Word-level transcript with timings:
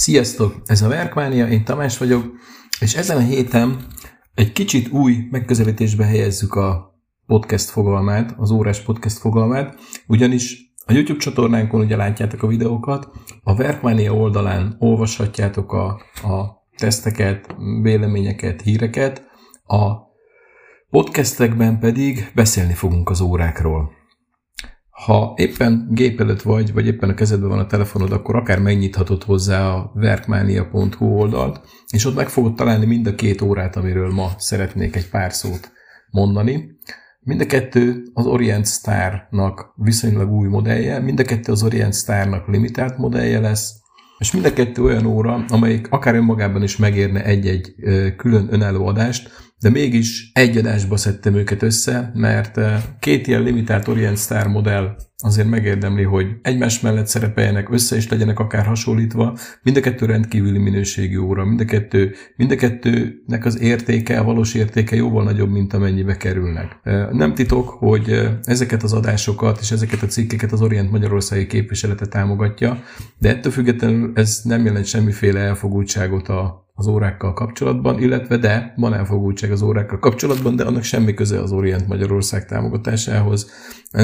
Sziasztok! 0.00 0.54
Ez 0.64 0.82
a 0.82 0.88
Verkmánia, 0.88 1.48
én 1.48 1.64
Tamás 1.64 1.98
vagyok, 1.98 2.24
és 2.80 2.94
ezen 2.94 3.16
a 3.16 3.20
héten 3.20 3.86
egy 4.34 4.52
kicsit 4.52 4.88
új 4.88 5.16
megközelítésbe 5.30 6.04
helyezzük 6.04 6.54
a 6.54 6.94
podcast 7.26 7.68
fogalmát, 7.68 8.34
az 8.36 8.50
órás 8.50 8.80
podcast 8.80 9.18
fogalmát, 9.18 9.78
ugyanis 10.06 10.72
a 10.86 10.92
YouTube 10.92 11.18
csatornánkon 11.18 11.80
ugye 11.80 11.96
látjátok 11.96 12.42
a 12.42 12.46
videókat, 12.46 13.08
a 13.42 13.54
Verkmánia 13.54 14.14
oldalán 14.14 14.76
olvashatjátok 14.78 15.72
a, 15.72 15.86
a 16.14 16.66
teszteket, 16.76 17.54
véleményeket, 17.82 18.62
híreket, 18.62 19.26
a 19.66 19.92
podcastekben 20.90 21.78
pedig 21.78 22.30
beszélni 22.34 22.74
fogunk 22.74 23.10
az 23.10 23.20
órákról. 23.20 23.99
Ha 25.04 25.34
éppen 25.36 25.88
gép 25.90 26.20
előtt 26.20 26.42
vagy, 26.42 26.72
vagy 26.72 26.86
éppen 26.86 27.08
a 27.08 27.14
kezedben 27.14 27.48
van 27.48 27.58
a 27.58 27.66
telefonod, 27.66 28.12
akkor 28.12 28.36
akár 28.36 28.58
megnyithatod 28.58 29.22
hozzá 29.22 29.68
a 29.74 29.90
verkmania.hu 29.94 31.06
oldalt, 31.06 31.60
és 31.92 32.04
ott 32.04 32.14
meg 32.14 32.28
fogod 32.28 32.54
találni 32.54 32.86
mind 32.86 33.06
a 33.06 33.14
két 33.14 33.40
órát, 33.40 33.76
amiről 33.76 34.12
ma 34.12 34.30
szeretnék 34.38 34.96
egy 34.96 35.08
pár 35.08 35.32
szót 35.32 35.72
mondani. 36.10 36.78
Mind 37.20 37.40
a 37.40 37.46
kettő 37.46 38.02
az 38.14 38.26
Orient 38.26 38.66
Star-nak 38.66 39.72
viszonylag 39.76 40.30
új 40.30 40.48
modellje, 40.48 40.98
mind 40.98 41.20
a 41.20 41.24
kettő 41.24 41.52
az 41.52 41.62
Orient 41.62 41.94
Star-nak 41.94 42.48
limitált 42.48 42.98
modellje 42.98 43.40
lesz, 43.40 43.72
és 44.18 44.32
mind 44.32 44.44
a 44.44 44.52
kettő 44.52 44.82
olyan 44.82 45.06
óra, 45.06 45.44
amelyik 45.48 45.90
akár 45.90 46.14
önmagában 46.14 46.62
is 46.62 46.76
megérne 46.76 47.24
egy-egy 47.24 47.74
külön 48.16 48.46
önálló 48.50 48.86
adást, 48.86 49.49
de 49.60 49.70
mégis 49.70 50.30
egy 50.32 50.56
adásba 50.56 50.96
szedtem 50.96 51.34
őket 51.34 51.62
össze, 51.62 52.10
mert 52.14 52.60
két 52.98 53.26
ilyen 53.26 53.42
limitált 53.42 53.88
Orient 53.88 54.18
Star 54.18 54.46
modell 54.46 54.96
azért 55.22 55.48
megérdemli, 55.48 56.02
hogy 56.02 56.26
egymás 56.42 56.80
mellett 56.80 57.06
szerepeljenek, 57.06 57.72
össze 57.72 57.96
is 57.96 58.08
legyenek 58.08 58.38
akár 58.38 58.66
hasonlítva. 58.66 59.36
Mind 59.62 59.76
a 59.76 59.80
kettő 59.80 60.06
rendkívüli 60.06 60.58
minőségű 60.58 61.18
óra, 61.18 61.44
mind 61.44 61.60
a, 61.60 61.64
kettő, 61.64 62.14
mind 62.36 62.50
a 62.50 62.56
kettőnek 62.56 63.44
az 63.44 63.60
értéke, 63.60 64.18
a 64.18 64.24
valós 64.24 64.54
értéke 64.54 64.96
jóval 64.96 65.24
nagyobb, 65.24 65.50
mint 65.50 65.72
amennyibe 65.72 66.16
kerülnek. 66.16 66.80
Nem 67.12 67.34
titok, 67.34 67.68
hogy 67.68 68.30
ezeket 68.42 68.82
az 68.82 68.92
adásokat 68.92 69.58
és 69.60 69.70
ezeket 69.70 70.02
a 70.02 70.06
cikkeket 70.06 70.52
az 70.52 70.62
Orient 70.62 70.90
Magyarországi 70.90 71.46
képviselete 71.46 72.06
támogatja, 72.06 72.82
de 73.18 73.28
ettől 73.28 73.52
függetlenül 73.52 74.12
ez 74.14 74.40
nem 74.44 74.64
jelent 74.64 74.86
semmiféle 74.86 75.40
elfogultságot 75.40 76.28
a, 76.28 76.68
az 76.80 76.86
órákkal 76.86 77.32
kapcsolatban, 77.32 77.98
illetve 77.98 78.36
de 78.36 78.72
van 78.76 78.94
elfogultság 78.94 79.50
az 79.50 79.62
órákkal 79.62 79.98
kapcsolatban, 79.98 80.56
de 80.56 80.64
annak 80.64 80.82
semmi 80.82 81.14
köze 81.14 81.40
az 81.40 81.52
Orient 81.52 81.88
Magyarország 81.88 82.46
támogatásához. 82.46 83.50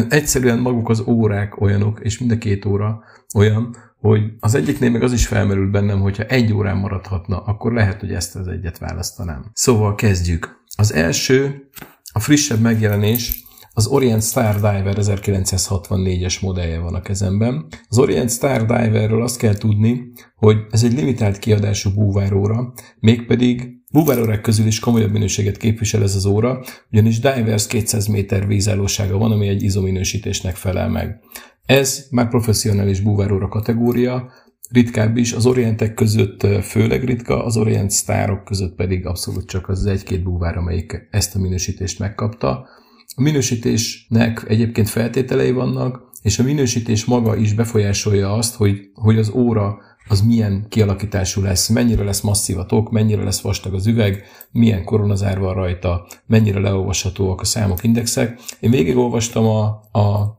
Egyszerűen 0.08 0.58
maguk 0.58 0.88
az 0.88 1.02
órák 1.06 1.60
olyanok, 1.60 2.00
és 2.02 2.18
mind 2.18 2.30
a 2.30 2.38
két 2.38 2.64
óra 2.64 3.02
olyan, 3.34 3.76
hogy 4.00 4.32
az 4.40 4.54
egyiknél 4.54 4.90
meg 4.90 5.02
az 5.02 5.12
is 5.12 5.26
felmerült 5.26 5.70
bennem, 5.70 6.00
hogyha 6.00 6.24
egy 6.24 6.52
órán 6.52 6.76
maradhatna, 6.76 7.38
akkor 7.38 7.72
lehet, 7.72 8.00
hogy 8.00 8.12
ezt 8.12 8.36
az 8.36 8.48
egyet 8.48 8.78
választanám. 8.78 9.50
Szóval 9.52 9.94
kezdjük. 9.94 10.64
Az 10.76 10.92
első, 10.92 11.68
a 12.12 12.20
frissebb 12.20 12.60
megjelenés, 12.60 13.45
az 13.78 13.86
Orient 13.86 14.22
Star 14.22 14.54
Diver 14.54 14.96
1964-es 14.98 16.40
modellje 16.40 16.78
van 16.78 16.94
a 16.94 17.00
kezemben. 17.00 17.66
Az 17.88 17.98
Orient 17.98 18.30
Star 18.30 18.60
Diverről 18.60 19.22
azt 19.22 19.38
kell 19.38 19.54
tudni, 19.54 20.12
hogy 20.36 20.56
ez 20.70 20.82
egy 20.82 20.92
limitált 20.92 21.38
kiadású 21.38 21.90
búváróra, 21.90 22.72
mégpedig 23.00 23.70
búvárórák 23.92 24.40
közül 24.40 24.66
is 24.66 24.78
komolyabb 24.78 25.12
minőséget 25.12 25.56
képvisel 25.56 26.02
ez 26.02 26.14
az 26.14 26.26
óra, 26.26 26.62
ugyanis 26.90 27.20
Divers 27.20 27.66
200 27.66 28.06
méter 28.06 28.46
vízállósága 28.46 29.18
van, 29.18 29.32
ami 29.32 29.48
egy 29.48 29.62
izominősítésnek 29.62 30.54
felel 30.54 30.88
meg. 30.88 31.20
Ez 31.66 32.06
már 32.10 32.28
professzionális 32.28 33.00
búváróra 33.00 33.48
kategória, 33.48 34.30
ritkább 34.70 35.16
is, 35.16 35.32
az 35.32 35.46
orientek 35.46 35.94
között 35.94 36.46
főleg 36.62 37.04
ritka, 37.04 37.44
az 37.44 37.56
orient 37.56 37.90
sztárok 37.90 38.44
között 38.44 38.74
pedig 38.74 39.06
abszolút 39.06 39.46
csak 39.46 39.68
az 39.68 39.86
egy-két 39.86 40.22
búvár, 40.22 40.56
amelyik 40.56 41.08
ezt 41.10 41.34
a 41.34 41.38
minősítést 41.38 41.98
megkapta. 41.98 42.66
A 43.14 43.22
minősítésnek 43.22 44.44
egyébként 44.48 44.88
feltételei 44.88 45.50
vannak, 45.52 46.10
és 46.22 46.38
a 46.38 46.42
minősítés 46.42 47.04
maga 47.04 47.36
is 47.36 47.54
befolyásolja 47.54 48.32
azt, 48.32 48.54
hogy, 48.54 48.90
hogy 48.94 49.18
az 49.18 49.30
óra 49.30 49.78
az 50.08 50.20
milyen 50.20 50.66
kialakítású 50.68 51.42
lesz, 51.42 51.68
mennyire 51.68 52.04
lesz 52.04 52.20
masszív 52.20 52.58
a 52.58 52.66
tok, 52.66 52.90
mennyire 52.90 53.24
lesz 53.24 53.40
vastag 53.40 53.74
az 53.74 53.86
üveg, 53.86 54.24
milyen 54.50 54.84
koronazár 54.84 55.38
van 55.38 55.54
rajta, 55.54 56.06
mennyire 56.26 56.60
leolvashatóak 56.60 57.40
a 57.40 57.44
számok, 57.44 57.84
indexek. 57.84 58.40
Én 58.60 58.70
végigolvastam 58.70 59.46
a, 59.46 59.62
a 59.98 60.36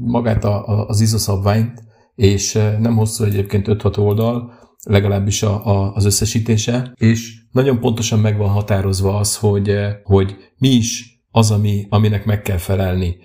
magát 0.00 0.44
a, 0.44 0.68
a, 0.68 0.86
az 0.86 1.00
ISO 1.00 1.18
szabványt, 1.18 1.82
és 2.14 2.52
nem 2.80 2.96
hosszú 2.96 3.24
egyébként 3.24 3.66
5-6 3.68 3.98
oldal, 3.98 4.52
legalábbis 4.84 5.42
a, 5.42 5.66
a, 5.66 5.94
az 5.94 6.04
összesítése, 6.04 6.92
és 6.96 7.40
nagyon 7.50 7.80
pontosan 7.80 8.18
meg 8.18 8.36
van 8.36 8.48
határozva 8.48 9.16
az, 9.16 9.36
hogy, 9.36 9.74
hogy 10.04 10.36
mi 10.58 10.68
is 10.68 11.11
az, 11.32 11.50
ami, 11.50 11.86
aminek 11.88 12.24
meg 12.24 12.42
kell 12.42 12.56
felelni. 12.56 13.16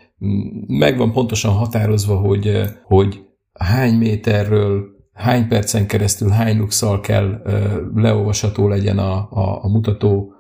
Meg 0.68 0.98
van 0.98 1.12
pontosan 1.12 1.54
határozva, 1.54 2.16
hogy, 2.16 2.62
hogy 2.84 3.26
hány 3.54 3.94
méterről, 3.94 4.86
hány 5.14 5.48
percen 5.48 5.88
keresztül, 5.88 6.30
hány 6.30 6.58
luxal 6.58 7.00
kell 7.00 7.42
leolvasható 7.96 8.68
legyen 8.68 8.98
a, 8.98 9.14
a, 9.32 9.64
a 9.64 9.68
mutató 9.68 10.32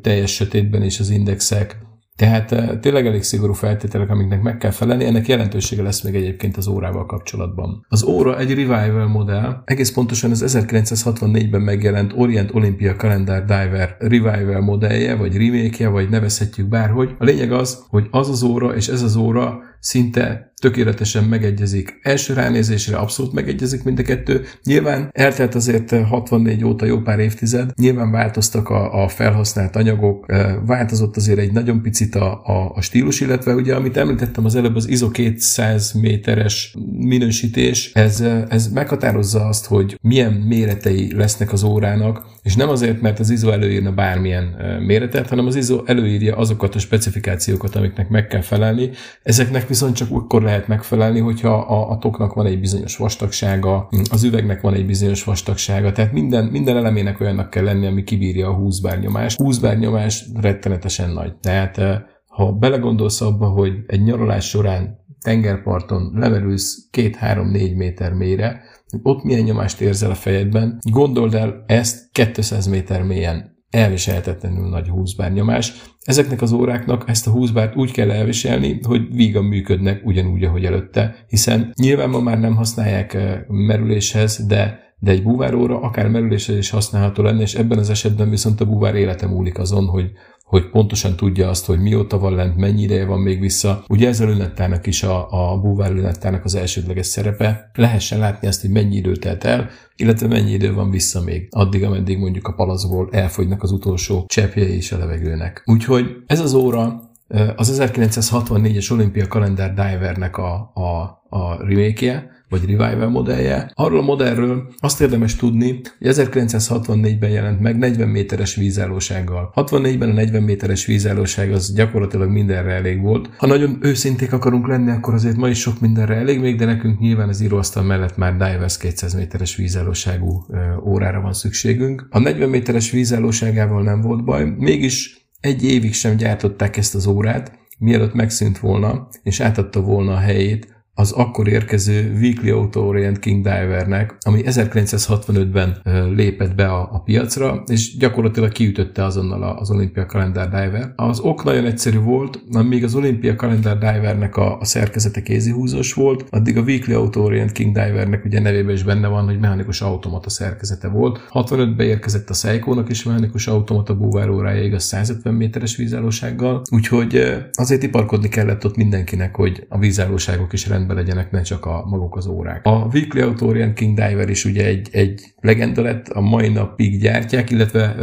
teljes 0.00 0.34
sötétben 0.34 0.82
és 0.82 1.00
az 1.00 1.10
indexek, 1.10 1.78
tehát 2.22 2.52
eh, 2.52 2.68
tényleg 2.80 3.06
elég 3.06 3.22
szigorú 3.22 3.52
feltételek, 3.52 4.10
amiknek 4.10 4.42
meg 4.42 4.58
kell 4.58 4.70
felelni, 4.70 5.04
ennek 5.04 5.28
jelentősége 5.28 5.82
lesz 5.82 6.02
még 6.02 6.14
egyébként 6.14 6.56
az 6.56 6.66
órával 6.66 7.06
kapcsolatban. 7.06 7.86
Az 7.88 8.04
óra 8.04 8.38
egy 8.38 8.48
revival 8.48 9.06
modell, 9.06 9.62
egész 9.64 9.92
pontosan 9.92 10.30
az 10.30 10.44
1964-ben 10.46 11.60
megjelent 11.60 12.12
Orient 12.16 12.54
Olympia 12.54 12.96
Calendar 12.96 13.40
Diver 13.40 13.96
revival 13.98 14.60
modellje, 14.60 15.14
vagy 15.14 15.36
remake 15.36 15.88
vagy 15.88 16.08
nevezhetjük 16.08 16.68
bárhogy. 16.68 17.14
A 17.18 17.24
lényeg 17.24 17.52
az, 17.52 17.84
hogy 17.88 18.06
az 18.10 18.28
az 18.28 18.42
óra 18.42 18.74
és 18.74 18.88
ez 18.88 19.02
az 19.02 19.16
óra 19.16 19.58
szinte 19.78 20.51
tökéletesen 20.62 21.24
megegyezik. 21.24 21.98
Első 22.02 22.34
ránézésre 22.34 22.96
abszolút 22.96 23.32
megegyezik 23.32 23.82
mind 23.84 23.98
a 23.98 24.02
kettő. 24.02 24.44
Nyilván 24.64 25.10
eltelt 25.12 25.54
azért 25.54 25.90
64 25.90 26.64
óta 26.64 26.84
jó 26.84 26.98
pár 26.98 27.18
évtized, 27.18 27.70
nyilván 27.76 28.10
változtak 28.10 28.68
a, 28.68 29.02
a 29.02 29.08
felhasznált 29.08 29.76
anyagok, 29.76 30.24
eh, 30.28 30.54
változott 30.66 31.16
azért 31.16 31.38
egy 31.38 31.52
nagyon 31.52 31.82
picit 31.82 32.14
a, 32.14 32.42
a, 32.44 32.72
a 32.74 32.80
stílus, 32.80 33.20
illetve 33.20 33.54
ugye, 33.54 33.74
amit 33.74 33.96
említettem 33.96 34.44
az 34.44 34.54
előbb, 34.54 34.76
az 34.76 34.88
ISO 34.88 35.10
200 35.10 35.92
méteres 35.92 36.74
minősítés, 36.92 37.90
ez, 37.92 38.20
eh, 38.20 38.42
ez 38.48 38.68
meghatározza 38.68 39.46
azt, 39.46 39.66
hogy 39.66 39.98
milyen 40.02 40.32
méretei 40.32 41.14
lesznek 41.14 41.52
az 41.52 41.62
órának, 41.62 42.26
és 42.42 42.56
nem 42.56 42.68
azért, 42.68 43.00
mert 43.00 43.18
az 43.18 43.30
ISO 43.30 43.50
előírna 43.50 43.92
bármilyen 43.92 44.56
eh, 44.58 44.80
méretet, 44.80 45.28
hanem 45.28 45.46
az 45.46 45.56
ISO 45.56 45.82
előírja 45.86 46.36
azokat 46.36 46.74
a 46.74 46.78
specifikációkat, 46.78 47.76
amiknek 47.76 48.08
meg 48.08 48.26
kell 48.26 48.40
felelni. 48.40 48.90
Ezeknek 49.22 49.68
viszont 49.68 49.96
csak 49.96 50.10
akkor 50.10 50.42
lehet 50.42 50.51
megfelelni, 50.66 51.20
hogyha 51.20 51.54
a, 51.54 51.90
a 51.90 51.98
toknak 51.98 52.34
van 52.34 52.46
egy 52.46 52.60
bizonyos 52.60 52.96
vastagsága, 52.96 53.88
az 54.10 54.24
üvegnek 54.24 54.60
van 54.60 54.74
egy 54.74 54.86
bizonyos 54.86 55.24
vastagsága, 55.24 55.92
tehát 55.92 56.12
minden, 56.12 56.44
minden 56.44 56.76
elemének 56.76 57.20
olyannak 57.20 57.50
kell 57.50 57.64
lenni, 57.64 57.86
ami 57.86 58.04
kibírja 58.04 58.48
a 58.48 58.54
20 58.54 58.78
bár 58.78 59.00
nyomást. 59.00 59.38
20 59.38 59.58
bár 59.58 59.78
nyomás 59.78 60.26
rettenetesen 60.40 61.10
nagy. 61.10 61.36
Tehát 61.36 61.78
eh, 61.78 62.00
ha 62.26 62.52
belegondolsz 62.52 63.20
abba, 63.20 63.46
hogy 63.46 63.72
egy 63.86 64.02
nyaralás 64.02 64.48
során 64.48 65.00
tengerparton 65.20 66.12
lemerülsz 66.14 66.88
2-3-4 66.92 67.76
méter 67.76 68.12
mélyre, 68.12 68.62
ott 69.02 69.24
milyen 69.24 69.42
nyomást 69.42 69.80
érzel 69.80 70.10
a 70.10 70.14
fejedben, 70.14 70.78
gondold 70.90 71.34
el 71.34 71.64
ezt 71.66 72.10
200 72.12 72.66
méter 72.66 73.02
mélyen 73.02 73.51
elviselhetetlenül 73.72 74.68
nagy 74.68 74.88
20 74.88 75.12
bár 75.12 75.32
nyomás. 75.32 75.72
Ezeknek 76.02 76.42
az 76.42 76.52
óráknak 76.52 77.04
ezt 77.06 77.26
a 77.26 77.30
20 77.30 77.50
bárt 77.50 77.76
úgy 77.76 77.90
kell 77.90 78.10
elviselni, 78.10 78.80
hogy 78.82 79.14
vígan 79.14 79.44
működnek 79.44 80.00
ugyanúgy, 80.04 80.44
ahogy 80.44 80.64
előtte, 80.64 81.24
hiszen 81.28 81.72
nyilván 81.80 82.10
ma 82.10 82.20
már 82.20 82.40
nem 82.40 82.54
használják 82.54 83.18
merüléshez, 83.48 84.46
de 84.46 84.90
de 85.02 85.10
egy 85.10 85.22
búváróra 85.22 85.80
akár 85.80 86.08
merüléshez 86.08 86.56
is 86.56 86.70
használható 86.70 87.22
lenne, 87.22 87.40
és 87.40 87.54
ebben 87.54 87.78
az 87.78 87.90
esetben 87.90 88.30
viszont 88.30 88.60
a 88.60 88.64
búvár 88.64 88.94
élete 88.94 89.26
múlik 89.26 89.58
azon, 89.58 89.86
hogy 89.86 90.10
hogy 90.52 90.70
pontosan 90.70 91.16
tudja 91.16 91.48
azt, 91.48 91.66
hogy 91.66 91.80
mióta 91.80 92.18
van 92.18 92.34
lent, 92.34 92.56
mennyi 92.56 92.82
ideje 92.82 93.04
van 93.04 93.20
még 93.20 93.40
vissza. 93.40 93.84
Ugye 93.88 94.08
ez 94.08 94.20
a 94.20 94.24
lünettának 94.24 94.86
is 94.86 95.02
a, 95.02 95.26
a 95.30 95.60
búvár 95.60 95.92
lünettának 95.92 96.44
az 96.44 96.54
elsődleges 96.54 97.06
szerepe. 97.06 97.70
Lehessen 97.74 98.18
látni 98.18 98.48
azt, 98.48 98.60
hogy 98.60 98.70
mennyi 98.70 98.96
idő 98.96 99.16
telt 99.16 99.44
el, 99.44 99.68
illetve 99.96 100.26
mennyi 100.26 100.50
idő 100.50 100.74
van 100.74 100.90
vissza 100.90 101.22
még, 101.22 101.48
addig, 101.50 101.84
ameddig 101.84 102.18
mondjuk 102.18 102.46
a 102.46 102.52
palacból 102.52 103.08
elfogynak 103.10 103.62
az 103.62 103.70
utolsó 103.70 104.24
cseppjei 104.26 104.76
is 104.76 104.92
a 104.92 104.98
levegőnek. 104.98 105.62
Úgyhogy 105.66 106.16
ez 106.26 106.40
az 106.40 106.54
óra 106.54 107.10
az 107.56 107.80
1964-es 107.80 108.92
Olimpia 108.92 109.26
Kalendár 109.26 109.74
Divernek 109.74 110.36
a, 110.36 110.70
a, 110.74 111.22
a 111.28 111.64
remake 111.64 112.30
vagy 112.52 112.64
Revival 112.64 113.08
modellje. 113.08 113.70
Arról 113.74 113.98
a 113.98 114.02
modellről 114.02 114.68
azt 114.78 115.00
érdemes 115.00 115.36
tudni, 115.36 115.80
hogy 115.98 116.08
1964-ben 116.10 117.30
jelent 117.30 117.60
meg 117.60 117.78
40 117.78 118.08
méteres 118.08 118.54
vízállósággal. 118.54 119.52
64-ben 119.54 120.10
a 120.10 120.12
40 120.12 120.42
méteres 120.42 120.86
vízállóság 120.86 121.52
az 121.52 121.72
gyakorlatilag 121.72 122.30
mindenre 122.30 122.72
elég 122.72 123.00
volt. 123.00 123.30
Ha 123.36 123.46
nagyon 123.46 123.78
őszinték 123.80 124.32
akarunk 124.32 124.66
lenni, 124.66 124.90
akkor 124.90 125.14
azért 125.14 125.36
ma 125.36 125.48
is 125.48 125.58
sok 125.58 125.80
mindenre 125.80 126.14
elég 126.14 126.40
még, 126.40 126.56
de 126.56 126.64
nekünk 126.64 127.00
nyilván 127.00 127.28
az 127.28 127.40
íróasztal 127.40 127.82
mellett 127.82 128.16
már 128.16 128.32
Divers 128.32 128.76
200 128.76 129.14
méteres 129.14 129.56
vízállóságú 129.56 130.46
órára 130.84 131.20
van 131.20 131.32
szükségünk. 131.32 132.06
A 132.10 132.18
40 132.18 132.48
méteres 132.48 132.90
vízállóságával 132.90 133.82
nem 133.82 134.00
volt 134.00 134.24
baj, 134.24 134.44
mégis 134.58 135.26
egy 135.40 135.64
évig 135.64 135.94
sem 135.94 136.16
gyártották 136.16 136.76
ezt 136.76 136.94
az 136.94 137.06
órát, 137.06 137.58
mielőtt 137.78 138.14
megszűnt 138.14 138.58
volna, 138.58 139.08
és 139.22 139.40
átadta 139.40 139.80
volna 139.80 140.12
a 140.12 140.18
helyét 140.18 140.71
az 140.94 141.12
akkor 141.12 141.48
érkező 141.48 142.12
Weekly 142.20 142.50
Auto 142.50 142.80
Orient 142.80 143.18
King 143.18 143.42
Divernek, 143.42 144.16
ami 144.20 144.42
1965-ben 144.44 145.76
lépett 146.14 146.54
be 146.54 146.66
a, 146.66 146.88
a 146.92 147.00
piacra, 147.00 147.62
és 147.66 147.96
gyakorlatilag 147.96 148.52
kiütötte 148.52 149.04
azonnal 149.04 149.42
az 149.42 149.70
Olympia 149.70 150.06
Calendar 150.06 150.48
Diver. 150.48 150.92
Az 150.96 151.20
ok 151.20 151.44
nagyon 151.44 151.64
egyszerű 151.66 151.98
volt, 151.98 152.44
amíg 152.52 152.84
az 152.84 152.94
Olympia 152.94 153.34
Calendar 153.34 153.78
Divernek 153.78 154.36
a, 154.36 154.58
a 154.58 154.64
szerkezete 154.64 155.22
kézihúzós 155.22 155.94
volt, 155.94 156.24
addig 156.30 156.56
a 156.56 156.62
Weekly 156.62 156.92
Auto 156.92 157.20
Orient 157.20 157.52
King 157.52 157.74
Divernek 157.74 158.24
ugye 158.24 158.40
nevében 158.40 158.74
is 158.74 158.82
benne 158.82 159.08
van, 159.08 159.24
hogy 159.24 159.38
mechanikus 159.38 159.80
automata 159.80 160.30
szerkezete 160.30 160.88
volt. 160.88 161.28
65-ben 161.30 161.86
érkezett 161.86 162.30
a 162.30 162.34
Seiko-nak 162.34 162.90
is 162.90 163.02
mechanikus 163.02 163.46
automata 163.46 163.96
búvárórája, 163.96 164.62
igaz 164.62 164.84
150 164.84 165.34
méteres 165.34 165.76
vízállósággal, 165.76 166.62
úgyhogy 166.70 167.40
azért 167.52 167.82
iparkodni 167.82 168.28
kellett 168.28 168.64
ott 168.64 168.76
mindenkinek, 168.76 169.36
hogy 169.36 169.66
a 169.68 169.78
vízállóságok 169.78 170.52
is 170.52 170.68
rend 170.68 170.81
rendben 170.86 171.04
legyenek, 171.04 171.30
ne 171.30 171.42
csak 171.42 171.66
a 171.66 171.84
maguk 171.86 172.16
az 172.16 172.26
órák. 172.26 172.66
A 172.66 172.88
Weekly 172.92 173.20
Autorian 173.20 173.74
King 173.74 173.98
Diver 173.98 174.28
is 174.28 174.44
ugye 174.44 174.64
egy, 174.64 174.88
egy 174.92 175.34
legenda 175.40 175.82
lett, 175.82 176.08
a 176.08 176.20
mai 176.20 176.48
napig 176.48 177.00
gyártják, 177.00 177.50
illetve 177.50 177.94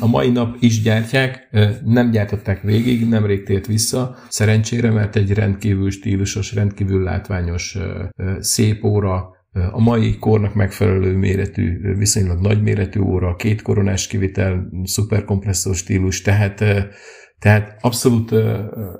a 0.00 0.06
mai 0.06 0.30
nap 0.30 0.56
is 0.60 0.82
gyártják, 0.82 1.48
nem 1.84 2.10
gyártották 2.10 2.62
végig, 2.62 3.08
nemrég 3.08 3.42
tért 3.42 3.66
vissza, 3.66 4.16
szerencsére, 4.28 4.90
mert 4.90 5.16
egy 5.16 5.32
rendkívül 5.32 5.90
stílusos, 5.90 6.54
rendkívül 6.54 7.02
látványos, 7.02 7.78
szép 8.38 8.84
óra, 8.84 9.34
a 9.72 9.80
mai 9.80 10.18
kornak 10.18 10.54
megfelelő 10.54 11.16
méretű, 11.16 11.94
viszonylag 11.96 12.40
nagy 12.40 12.62
méretű 12.62 13.00
óra, 13.00 13.36
két 13.36 13.62
koronás 13.62 14.06
kivitel, 14.06 14.70
szuperkompresszor 14.84 15.74
stílus, 15.74 16.22
tehát, 16.22 16.64
tehát 17.38 17.76
abszolút 17.80 18.34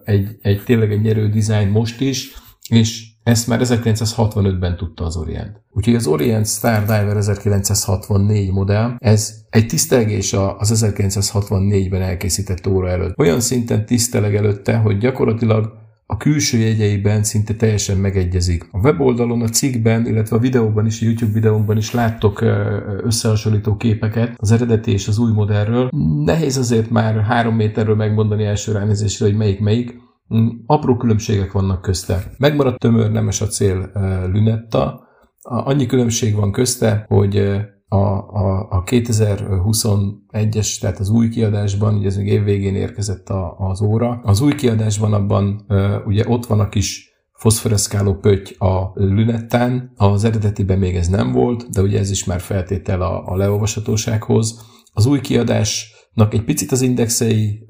egy, 0.05 0.37
egy 0.41 0.63
tényleg 0.65 0.93
egy 0.93 1.01
nyerő 1.01 1.29
dizájn 1.29 1.69
most 1.69 2.01
is, 2.01 2.35
és 2.69 3.07
ezt 3.23 3.47
már 3.47 3.61
1965-ben 3.63 4.77
tudta 4.77 5.05
az 5.05 5.17
Orient. 5.17 5.61
Úgyhogy 5.71 5.95
az 5.95 6.07
Orient 6.07 6.47
Star 6.47 6.81
Diver 6.81 7.17
1964 7.17 8.53
modell, 8.53 8.95
ez 8.99 9.35
egy 9.51 9.67
tisztelgés 9.67 10.33
az 10.33 10.85
1964-ben 10.85 12.03
elkészített 12.03 12.67
óra 12.67 12.89
előtt. 12.89 13.19
Olyan 13.19 13.41
szinten 13.41 13.87
tiszteleg 13.87 14.35
előtte, 14.37 14.77
hogy 14.77 14.99
gyakorlatilag 14.99 15.73
a 16.07 16.17
külső 16.17 16.59
jegyeiben 16.59 17.23
szinte 17.23 17.55
teljesen 17.55 17.97
megegyezik. 17.97 18.69
A 18.73 18.79
weboldalon, 18.79 19.43
a 19.43 19.49
cikkben, 19.49 20.07
illetve 20.07 20.37
a 20.37 20.41
videóban 20.41 20.87
is, 20.87 21.03
a 21.03 21.05
YouTube 21.05 21.33
videónkban 21.33 21.77
is 21.77 21.93
láttok 21.93 22.45
összehasonlító 23.03 23.77
képeket 23.77 24.35
az 24.37 24.53
eredeti 24.53 24.93
és 24.93 25.09
az 25.09 25.19
új 25.19 25.33
modellről. 25.33 25.89
Nehéz 26.25 26.57
azért 26.57 26.91
már 26.91 27.21
három 27.21 27.55
méterről 27.55 27.97
megmondani 27.97 28.45
első 28.45 28.73
ránézésre, 28.73 29.27
hogy 29.27 29.37
melyik 29.37 29.61
melyik, 29.61 30.05
apró 30.67 30.97
különbségek 30.97 31.53
vannak 31.53 31.83
közte. 31.83 32.33
Megmaradt 32.39 32.79
tömör 32.79 33.11
nemes 33.11 33.41
acél 33.41 33.91
lünetta, 34.33 35.07
annyi 35.43 35.87
különbség 35.87 36.35
van 36.35 36.53
közte, 36.53 37.05
hogy 37.09 37.37
a, 37.89 37.97
a, 37.97 38.67
a 38.71 38.83
2021-es, 38.85 40.81
tehát 40.81 40.99
az 40.99 41.09
új 41.09 41.29
kiadásban, 41.29 41.95
ugye 41.95 42.07
ez 42.07 42.17
még 42.17 42.27
évvégén 42.27 42.75
érkezett 42.75 43.29
a, 43.29 43.57
az 43.59 43.81
óra, 43.83 44.21
az 44.23 44.41
új 44.41 44.55
kiadásban 44.55 45.13
abban 45.13 45.67
ugye 46.07 46.25
ott 46.29 46.47
van 46.47 46.61
a 46.61 46.69
kis 46.69 47.15
foszforeszkáló 47.33 48.15
pötty 48.15 48.55
a 48.59 48.93
lünettán, 48.95 49.93
az 49.97 50.25
eredetiben 50.25 50.79
még 50.79 50.97
ez 50.97 51.09
nem 51.09 51.33
volt, 51.33 51.71
de 51.71 51.81
ugye 51.81 51.99
ez 51.99 52.11
is 52.11 52.25
már 52.25 52.41
feltétel 52.41 53.03
a, 53.03 53.27
a 53.27 53.37
leolvashatósághoz. 53.37 54.61
Az 54.93 55.07
új 55.07 55.21
kiadás 55.21 55.96
egy 56.33 56.45
picit 56.45 56.73
az 56.73 56.83
indexei 56.83 57.67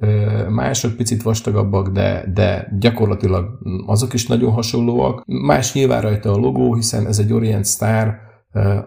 mások, 0.48 0.96
picit 0.96 1.22
vastagabbak, 1.22 1.88
de, 1.88 2.30
de 2.34 2.68
gyakorlatilag 2.78 3.58
azok 3.86 4.12
is 4.12 4.26
nagyon 4.26 4.52
hasonlóak. 4.52 5.22
Más 5.26 5.72
nyilván 5.72 6.00
rajta 6.00 6.32
a 6.32 6.36
logó, 6.36 6.74
hiszen 6.74 7.06
ez 7.06 7.18
egy 7.18 7.32
Orient 7.32 7.66
Star, 7.66 8.24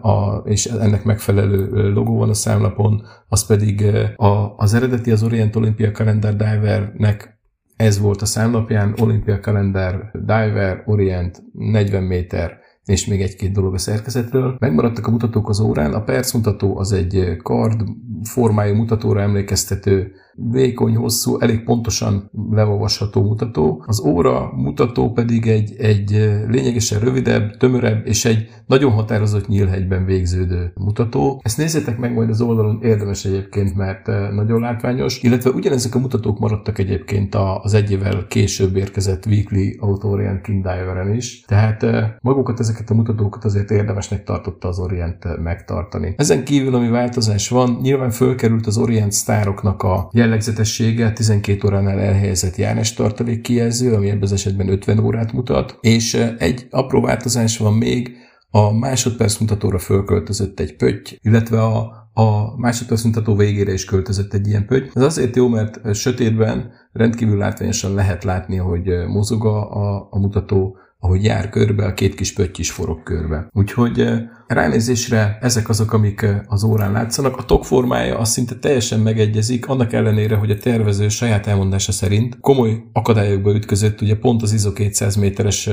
a, 0.00 0.36
és 0.44 0.66
ennek 0.66 1.04
megfelelő 1.04 1.92
logó 1.92 2.16
van 2.16 2.28
a 2.28 2.34
számlapon, 2.34 3.02
az 3.28 3.46
pedig 3.46 3.84
a, 4.16 4.54
az 4.56 4.74
eredeti 4.74 5.10
az 5.10 5.22
Orient 5.22 5.56
Olympia 5.56 5.90
Calendar 5.90 6.36
Divernek 6.36 7.38
ez 7.76 8.00
volt 8.00 8.22
a 8.22 8.26
számlapján, 8.26 8.94
Olympia 9.02 9.38
Calendar 9.38 10.10
Diver 10.12 10.82
Orient 10.86 11.42
40 11.52 12.02
méter 12.02 12.58
és 12.90 13.06
még 13.06 13.20
egy-két 13.20 13.52
dolog 13.52 13.74
a 13.74 13.78
szerkezetről. 13.78 14.56
Megmaradtak 14.58 15.06
a 15.06 15.10
mutatók 15.10 15.48
az 15.48 15.60
órán, 15.60 15.92
a 15.92 16.02
perc 16.02 16.32
mutató 16.32 16.78
az 16.78 16.92
egy 16.92 17.36
kard 17.42 17.80
formájú 18.22 18.74
mutatóra 18.74 19.20
emlékeztető 19.20 20.12
vékony, 20.50 20.96
hosszú, 20.96 21.38
elég 21.38 21.64
pontosan 21.64 22.30
leolvasható 22.50 23.22
mutató. 23.22 23.84
Az 23.86 24.00
óra 24.00 24.52
mutató 24.56 25.12
pedig 25.12 25.46
egy, 25.46 25.74
egy 25.78 26.10
lényegesen 26.48 27.00
rövidebb, 27.00 27.56
tömörebb 27.56 28.06
és 28.06 28.24
egy 28.24 28.48
nagyon 28.66 28.92
határozott 28.92 29.48
nyílhegyben 29.48 30.04
végződő 30.04 30.72
mutató. 30.74 31.40
Ezt 31.44 31.58
nézzétek 31.58 31.98
meg 31.98 32.14
majd 32.14 32.30
az 32.30 32.40
oldalon, 32.40 32.78
érdemes 32.82 33.24
egyébként, 33.24 33.76
mert 33.76 34.06
nagyon 34.32 34.60
látványos, 34.60 35.22
illetve 35.22 35.50
ugyanezek 35.50 35.94
a 35.94 35.98
mutatók 35.98 36.38
maradtak 36.38 36.78
egyébként 36.78 37.34
az 37.62 37.74
egy 37.74 37.90
évvel 37.90 38.26
később 38.28 38.76
érkezett 38.76 39.26
Weekly 39.26 39.76
Auto-Orient 39.78 40.40
King 40.40 40.62
Diveren 40.62 41.14
is, 41.14 41.40
tehát 41.40 41.86
magukat 42.20 42.60
ezeket 42.60 42.79
a 42.86 42.94
mutatókat 42.94 43.44
azért 43.44 43.70
érdemesnek 43.70 44.24
tartotta 44.24 44.68
az 44.68 44.78
Orient 44.78 45.40
megtartani. 45.42 46.14
Ezen 46.16 46.44
kívül, 46.44 46.74
ami 46.74 46.88
változás 46.88 47.48
van, 47.48 47.78
nyilván 47.82 48.10
fölkerült 48.10 48.66
az 48.66 48.78
Orient 48.78 49.12
sztároknak 49.12 49.82
a 49.82 50.08
jellegzetessége 50.12 51.12
12 51.12 51.66
óránál 51.66 51.98
elhelyezett 51.98 52.56
járás 52.56 52.94
tartalék 52.94 53.40
kijelző, 53.40 53.94
ami 53.94 54.08
ebben 54.08 54.22
az 54.22 54.32
esetben 54.32 54.68
50 54.68 54.98
órát 54.98 55.32
mutat, 55.32 55.78
és 55.80 56.14
egy 56.38 56.66
apró 56.70 57.00
változás 57.00 57.58
van 57.58 57.74
még, 57.74 58.16
a 58.52 58.72
másodperc 58.72 59.38
mutatóra 59.38 59.78
fölköltözött 59.78 60.60
egy 60.60 60.76
pötty, 60.76 61.18
illetve 61.22 61.62
a 61.62 61.98
a 62.12 62.56
másodperc 62.56 63.02
mutató 63.02 63.36
végére 63.36 63.72
is 63.72 63.84
költözött 63.84 64.34
egy 64.34 64.46
ilyen 64.46 64.66
pötty. 64.66 64.90
Ez 64.94 65.02
azért 65.02 65.36
jó, 65.36 65.48
mert 65.48 65.94
sötétben 65.94 66.72
rendkívül 66.92 67.38
látványosan 67.38 67.94
lehet 67.94 68.24
látni, 68.24 68.56
hogy 68.56 69.06
mozog 69.06 69.44
a, 69.44 70.00
a 70.10 70.18
mutató, 70.18 70.76
ahogy 71.00 71.24
jár 71.24 71.48
körbe, 71.48 71.84
a 71.84 71.94
két 71.94 72.14
kis 72.14 72.32
pötty 72.32 72.58
is 72.58 72.70
forog 72.70 73.02
körbe. 73.02 73.48
Úgyhogy 73.52 74.04
Ránézésre 74.50 75.38
ezek 75.40 75.68
azok, 75.68 75.92
amik 75.92 76.26
az 76.46 76.64
órán 76.64 76.92
látszanak. 76.92 77.36
A 77.36 77.44
tok 77.44 77.64
formája 77.64 78.18
az 78.18 78.30
szinte 78.30 78.54
teljesen 78.54 79.00
megegyezik, 79.00 79.68
annak 79.68 79.92
ellenére, 79.92 80.36
hogy 80.36 80.50
a 80.50 80.58
tervező 80.58 81.08
saját 81.08 81.46
elmondása 81.46 81.92
szerint 81.92 82.40
komoly 82.40 82.82
akadályokba 82.92 83.54
ütközött, 83.54 84.00
ugye 84.00 84.16
pont 84.16 84.42
az 84.42 84.52
ISO 84.52 84.72
200 84.72 85.16
méteres 85.16 85.68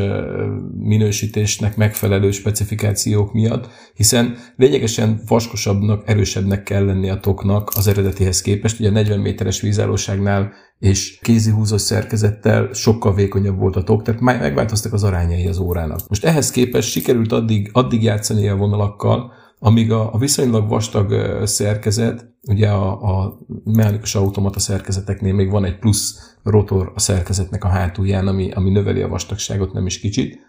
minősítésnek 0.80 1.78
megfelelő 1.78 2.32
specifikációk 2.32 3.34
miatt, 3.34 3.70
hiszen 3.94 4.36
lényegesen 4.56 5.22
vaskosabbnak, 5.28 6.10
erősebbnek 6.10 6.64
kell 6.64 6.86
lenni 6.86 7.10
a 7.10 7.20
toknak 7.20 7.72
az 7.76 7.88
eredetihez 7.88 8.42
képest. 8.42 8.80
Ugye 8.80 8.90
a 8.90 8.92
40 8.92 9.20
méteres 9.20 9.62
vízállóságnál 9.62 10.52
és 10.80 11.20
kézi 11.22 11.52
húzós 11.52 11.82
szerkezettel 11.82 12.74
sokkal 12.74 13.14
vékonyabb 13.14 13.58
volt 13.58 13.76
a 13.76 13.84
tok, 13.84 14.02
tehát 14.02 14.22
megváltoztak 14.22 14.94
az 14.94 15.04
arányai 15.04 15.48
az 15.48 15.58
órának. 15.58 16.00
Most 16.10 16.26
ehhez 16.26 16.52
képest 16.52 16.90
sikerült 16.90 17.32
addig, 17.32 17.70
addig 17.74 18.04
játszani 18.04 18.48
a 18.48 18.56
vonalakkal, 18.56 19.32
amíg 19.60 19.92
a, 19.92 20.14
a 20.14 20.18
viszonylag 20.18 20.70
vastag 20.70 21.14
szerkezet, 21.44 22.34
ugye 22.48 22.70
a, 22.70 23.20
a 23.20 23.38
mechanikus 23.64 24.16
automata 24.16 24.60
szerkezeteknél 24.60 25.34
még 25.34 25.50
van 25.50 25.66
egy 25.66 25.80
plusz 25.80 26.36
rotor 26.44 26.92
a 26.96 27.00
szerkezetnek 27.00 27.64
a 27.64 27.68
hátulján, 27.68 28.28
ami, 28.28 28.52
ami 28.52 28.70
növeli 28.70 29.02
a 29.02 29.08
vastagságot 29.08 29.74
nem 29.74 29.86
is 29.86 30.00
kicsit, 30.00 30.40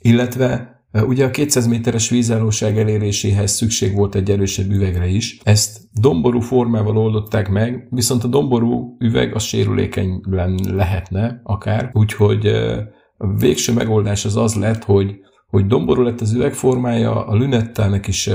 illetve 0.00 0.73
Ugye 1.02 1.24
a 1.24 1.30
200 1.30 1.66
méteres 1.66 2.08
vízállóság 2.08 2.78
eléréséhez 2.78 3.50
szükség 3.50 3.94
volt 3.94 4.14
egy 4.14 4.30
erősebb 4.30 4.70
üvegre 4.70 5.06
is. 5.06 5.40
Ezt 5.42 5.80
domború 5.92 6.40
formával 6.40 6.98
oldották 6.98 7.48
meg, 7.48 7.86
viszont 7.90 8.24
a 8.24 8.28
domború 8.28 8.96
üveg 8.98 9.34
az 9.34 9.42
sérülékeny 9.42 10.20
lehetne 10.64 11.40
akár, 11.42 11.90
úgyhogy 11.92 12.46
a 13.16 13.36
végső 13.38 13.72
megoldás 13.72 14.24
az 14.24 14.36
az 14.36 14.54
lett, 14.54 14.84
hogy 14.84 15.22
hogy 15.54 15.66
domború 15.66 16.02
lett 16.02 16.20
az 16.20 16.32
üvegformája, 16.32 17.26
a 17.26 17.34
lünettának 17.34 18.06
is 18.06 18.26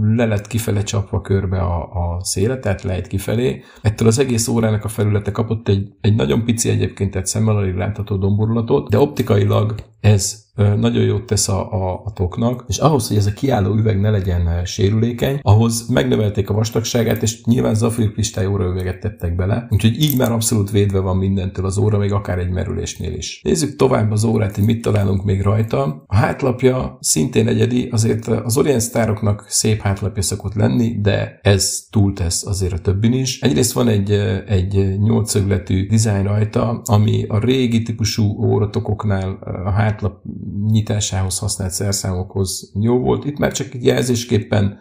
le 0.00 0.24
lett 0.24 0.46
kifele 0.46 0.82
csapva 0.82 1.20
körbe 1.20 1.58
a, 1.58 1.82
a 1.82 2.24
széle, 2.24 2.58
tehát 2.58 2.82
lejt 2.82 3.06
kifelé. 3.06 3.62
Ettől 3.82 4.08
az 4.08 4.18
egész 4.18 4.48
órának 4.48 4.84
a 4.84 4.88
felülete 4.88 5.30
kapott 5.30 5.68
egy, 5.68 5.88
egy 6.00 6.14
nagyon 6.14 6.44
pici 6.44 6.68
egyébként, 6.68 7.10
tehát 7.10 7.26
szemmel 7.26 7.56
alig 7.56 7.74
látható 7.74 8.16
domborulatot, 8.16 8.90
de 8.90 8.98
optikailag 8.98 9.74
ez 10.00 10.45
nagyon 10.56 11.04
jót 11.04 11.24
tesz 11.24 11.48
a, 11.48 11.72
a, 11.72 12.02
a 12.04 12.12
toknak, 12.12 12.64
és 12.68 12.78
ahhoz, 12.78 13.08
hogy 13.08 13.16
ez 13.16 13.26
a 13.26 13.32
kiálló 13.32 13.74
üveg 13.74 14.00
ne 14.00 14.10
legyen 14.10 14.64
sérülékeny, 14.64 15.38
ahhoz 15.42 15.88
megnövelték 15.88 16.50
a 16.50 16.54
vastagságát, 16.54 17.22
és 17.22 17.44
nyilván 17.44 17.74
zafírkristály 17.74 18.46
óraüveget 18.46 19.00
tettek 19.00 19.36
bele, 19.36 19.66
úgyhogy 19.70 20.02
így 20.02 20.16
már 20.16 20.32
abszolút 20.32 20.70
védve 20.70 20.98
van 20.98 21.16
mindentől 21.16 21.64
az 21.64 21.78
óra, 21.78 21.98
még 21.98 22.12
akár 22.12 22.38
egy 22.38 22.50
merülésnél 22.50 23.14
is. 23.14 23.40
Nézzük 23.42 23.76
tovább 23.76 24.10
az 24.10 24.24
órát, 24.24 24.54
hogy 24.54 24.64
mit 24.64 24.82
találunk 24.82 25.24
még 25.24 25.42
rajta. 25.42 26.04
A 26.06 26.16
hátlapja 26.16 26.98
szintén 27.00 27.48
egyedi, 27.48 27.88
azért 27.92 28.26
az 28.26 28.56
Orient 28.56 28.80
sztároknak 28.80 29.44
szép 29.48 29.80
hátlapja 29.80 30.22
szokott 30.22 30.54
lenni, 30.54 31.00
de 31.00 31.38
ez 31.42 31.86
túltesz 31.90 32.46
azért 32.46 32.72
a 32.72 32.78
többin 32.78 33.12
is. 33.12 33.40
Egyrészt 33.40 33.72
van 33.72 33.88
egy, 33.88 34.10
egy 34.46 34.98
nyolcszögletű 34.98 35.86
dizájn 35.86 36.24
rajta, 36.24 36.80
ami 36.84 37.24
a 37.28 37.38
régi 37.38 37.82
típusú 37.82 38.44
óratokoknál 38.44 39.38
a 39.64 39.70
hátlap 39.70 40.22
nyitásához 40.70 41.38
használt 41.38 41.72
szerszámokhoz 41.72 42.72
jó 42.80 42.98
volt. 42.98 43.24
Itt 43.24 43.38
már 43.38 43.52
csak 43.52 43.74
egy 43.74 43.84
jelzésképpen 43.84 44.78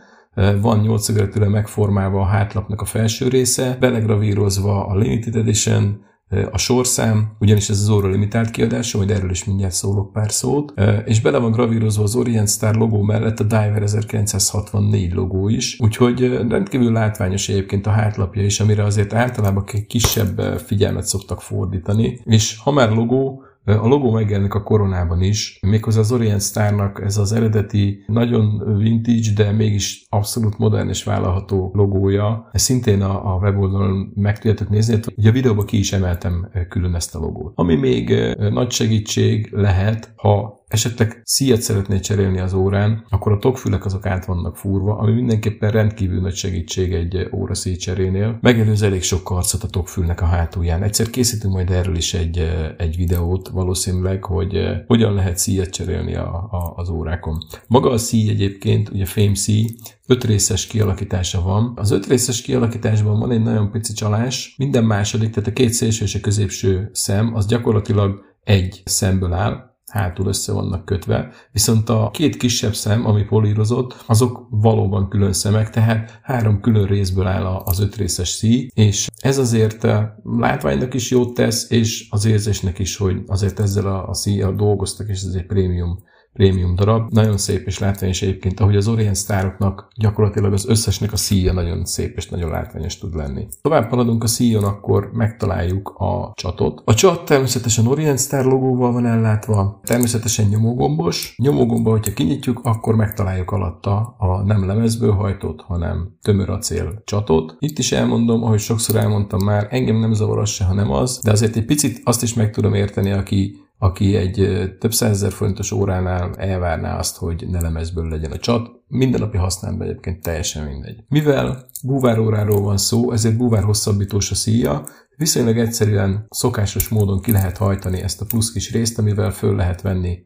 van 0.62 0.80
nyolcszögletűre 0.80 1.48
megformálva 1.48 2.20
a 2.22 2.26
hátlapnak 2.26 2.82
a 2.82 2.86
felső 2.86 3.28
része, 3.28 3.78
belegravírozva 3.80 4.88
a 4.88 4.98
Limited 4.98 5.36
Edition, 5.36 6.04
a 6.52 6.58
sorszám, 6.58 7.36
ugyanis 7.40 7.70
ez 7.70 7.80
az 7.80 7.90
óra 7.90 8.10
limitált 8.10 8.52
kiadása, 8.52 8.98
majd 8.98 9.12
erről 9.12 9.30
is 9.30 9.46
mindjárt 9.46 9.74
szólok 9.74 10.12
pár 10.12 10.32
szót, 10.32 10.74
és 11.06 11.22
bele 11.22 11.38
van 11.38 11.52
gravírozva 11.52 12.04
az 12.04 12.16
Orient 12.16 12.50
Star 12.50 12.76
logó 12.76 13.02
mellett 13.02 13.40
a 13.40 13.44
Diver 13.44 13.82
1964 13.82 15.14
logó 15.14 15.50
is, 15.50 15.80
úgyhogy 15.80 16.20
rendkívül 16.50 16.92
látványos 16.92 17.50
egyébként 17.50 17.88
a 17.88 17.90
hátlapja 17.90 18.44
is, 18.44 18.60
amire 18.60 18.84
azért 18.84 19.14
általában 19.14 19.66
kisebb 19.88 20.40
figyelmet 20.66 21.06
szoktak 21.06 21.42
fordítani, 21.42 22.20
és 22.24 22.60
ha 22.64 22.72
már 22.72 22.92
logó, 22.92 23.45
a 23.66 23.88
logó 23.88 24.12
megjelenik 24.12 24.54
a 24.54 24.64
koronában 24.64 25.22
is, 25.22 25.60
méghozzá 25.62 26.00
az 26.00 26.12
Orient 26.12 26.42
Starnak 26.42 27.02
ez 27.04 27.18
az 27.18 27.32
eredeti, 27.32 28.04
nagyon 28.08 28.78
vintage, 28.78 29.34
de 29.36 29.52
mégis 29.52 30.06
abszolút 30.10 30.58
modern 30.58 30.90
és 30.90 31.04
vállalható 31.04 31.72
logója. 31.74 32.50
Ez 32.52 32.62
szintén 32.62 33.02
a, 33.02 33.34
a 33.34 33.38
weboldalon 33.38 34.12
meg 34.16 34.36
tudjátok 34.40 34.70
nézni, 34.70 35.00
ugye 35.16 35.30
a 35.30 35.34
videóban 35.34 35.66
ki 35.66 35.78
is 35.78 35.94
emeltem 35.94 36.50
külön 36.70 36.96
ezt 36.96 37.16
a 37.16 37.20
logót. 37.20 37.52
Ami 37.56 37.76
még 37.76 38.36
nagy 38.38 38.72
segítség 38.72 39.50
lehet, 39.52 40.14
ha 40.16 40.64
esetleg 40.68 41.22
szíjat 41.24 41.62
szeretné 41.62 42.00
cserélni 42.00 42.40
az 42.40 42.54
órán, 42.54 43.06
akkor 43.10 43.32
a 43.32 43.38
tokfülek 43.38 43.86
azok 43.86 44.06
át 44.06 44.26
vannak 44.26 44.58
fúrva, 44.58 44.98
ami 44.98 45.14
mindenképpen 45.14 45.72
rendkívül 45.72 46.22
nagy 46.22 46.36
segítség 46.36 46.94
egy 46.94 47.30
óra 47.34 47.54
cserénél. 47.56 48.38
Megelőz 48.42 48.82
elég 48.82 49.04
sok 49.04 49.24
karcot 49.24 49.64
a 49.64 49.68
tokfülnek 49.68 50.22
a 50.22 50.26
hátulján. 50.26 50.84
Egyszer 50.84 51.10
készítünk 51.10 51.54
majd 51.54 51.70
erről 51.72 51.96
is 51.96 52.14
egy, 52.14 52.38
egy 52.78 52.96
videót 52.96 53.48
valószínűleg, 53.48 54.24
hogy 54.24 54.60
hogyan 54.88 55.14
lehet 55.14 55.38
szíjat 55.38 55.70
cserélni 55.70 56.16
a, 56.16 56.34
a, 56.34 56.74
az 56.76 56.90
órákon. 56.90 57.38
Maga 57.68 57.90
a 57.90 57.98
szíj 57.98 58.30
egyébként, 58.30 58.90
ugye 58.90 59.06
fém 59.06 59.34
szíj, 59.34 59.68
öt 60.08 60.24
részes 60.24 60.68
kialakítása 60.68 61.42
van. 61.42 61.74
Az 61.76 61.92
öt 61.92 62.08
részes 62.08 62.42
kialakításban 62.42 63.20
van 63.20 63.32
egy 63.32 63.44
nagyon 63.44 63.72
pici 63.72 63.94
csalás. 63.94 64.56
Minden 64.58 64.84
második, 64.84 65.30
tehát 65.30 65.50
a 65.50 65.54
két 65.54 65.74
szélső 65.74 66.06
és 66.06 66.16
a 66.16 66.20
középső 66.20 66.90
szem, 66.94 67.36
az 67.36 67.46
gyakorlatilag 67.46 68.24
egy 68.44 68.82
szemből 68.86 69.34
áll, 69.34 69.75
hátul 69.96 70.28
össze 70.28 70.52
vannak 70.52 70.86
kötve, 70.86 71.32
viszont 71.52 71.90
a 71.90 72.10
két 72.14 72.38
kisebb 72.38 72.74
szem, 72.74 73.06
ami 73.06 73.24
polírozott, 73.24 74.04
azok 74.06 74.48
valóban 74.50 75.10
külön 75.10 75.34
szemek, 75.34 75.70
tehát 75.70 76.20
három 76.24 76.60
külön 76.62 76.86
részből 76.86 77.28
áll 77.28 77.46
az 77.46 77.80
öt 77.80 77.96
részes 77.96 78.30
szí, 78.30 78.70
és 78.74 79.10
ez 79.18 79.38
azért 79.38 79.84
eh, 79.84 80.06
látványnak 80.24 80.94
is 80.94 81.12
jót 81.12 81.34
tesz, 81.34 81.70
és 81.70 82.08
az 82.10 82.26
érzésnek 82.26 82.80
is, 82.80 82.98
hogy 82.98 83.24
azért 83.28 83.60
ezzel 83.60 83.88
a, 83.88 84.08
a 84.08 84.14
szíjjal 84.14 84.56
dolgoztak, 84.56 85.10
és 85.10 85.22
ez 85.22 85.34
egy 85.34 85.46
prémium 85.46 86.04
prémium 86.36 86.76
darab. 86.76 87.12
Nagyon 87.12 87.38
szép 87.38 87.66
és 87.66 87.80
látványos 87.80 88.22
egyébként, 88.22 88.60
ahogy 88.60 88.76
az 88.76 88.88
Orient 88.88 89.16
sztároknak 89.16 89.88
gyakorlatilag 89.96 90.54
az 90.54 90.68
összesnek 90.68 91.14
a 91.14 91.18
szíja 91.18 91.54
nagyon 91.54 91.86
szép 91.86 92.18
és 92.18 92.30
nagyon 92.30 92.50
látványos 92.50 92.98
tud 92.98 93.16
lenni. 93.16 93.48
Tovább 93.62 93.90
haladunk 93.90 94.24
a 94.24 94.28
szíjon, 94.28 94.64
akkor 94.64 95.10
megtaláljuk 95.14 95.90
a 95.90 96.32
csatot. 96.36 96.82
A 96.86 96.94
csat 96.94 97.26
természetesen 97.26 97.88
Orient 97.88 98.20
Star 98.20 98.46
logóval 98.46 98.92
van 98.92 99.06
ellátva, 99.06 99.80
természetesen 99.84 100.46
nyomógombos. 100.48 101.36
Nyomógomba, 101.38 101.92
hogyha 101.92 102.14
kinyitjuk, 102.14 102.60
akkor 102.64 102.96
megtaláljuk 102.96 103.52
alatta 103.52 104.16
a 104.18 104.44
nem 104.44 104.66
lemezből 104.66 105.12
hajtott, 105.12 105.62
hanem 105.62 106.18
tömör 106.22 106.50
acél 106.50 107.02
csatot. 107.06 107.56
Itt 107.60 107.78
is 107.78 107.92
elmondom, 107.92 108.44
ahogy 108.44 108.60
sokszor 108.60 108.96
elmondtam 108.96 109.44
már, 109.44 109.68
engem 109.70 110.00
nem 110.00 110.14
zavar 110.14 110.40
az 110.40 110.50
se, 110.50 110.64
hanem 110.64 110.92
az, 110.92 111.20
de 111.24 111.32
azért 111.32 111.56
egy 111.56 111.66
picit 111.66 112.02
azt 112.04 112.24
is 112.24 112.34
meg 112.34 112.52
tudom 112.52 112.74
érteni, 112.74 113.12
aki 113.12 113.65
aki 113.78 114.16
egy 114.16 114.68
több 114.80 114.94
százezer 114.94 115.32
forintos 115.32 115.72
óránál 115.72 116.36
elvárná 116.36 116.98
azt, 116.98 117.18
hogy 117.18 117.46
ne 117.50 117.62
lemezből 117.62 118.10
legyen 118.10 118.32
a 118.32 118.38
csat. 118.38 118.70
Mindennapi 118.88 119.38
használatban 119.38 119.88
egyébként 119.88 120.22
teljesen 120.22 120.66
mindegy. 120.66 121.04
Mivel 121.08 121.66
búváróráról 121.84 122.62
van 122.62 122.78
szó, 122.78 123.12
ezért 123.12 123.38
búvár 123.38 123.64
hosszabbítós 123.64 124.32
a 124.32 124.36
szíja, 124.36 124.84
viszonylag 125.18 125.58
egyszerűen 125.58 126.26
szokásos 126.30 126.90
módon 126.90 127.22
ki 127.22 127.32
lehet 127.32 127.58
hajtani 127.58 128.02
ezt 128.02 128.22
a 128.22 128.26
plusz 128.26 128.52
kis 128.52 128.72
részt, 128.72 129.00
amivel 129.00 129.32
föl 129.32 129.56
lehet 129.56 129.82
venni 129.82 130.20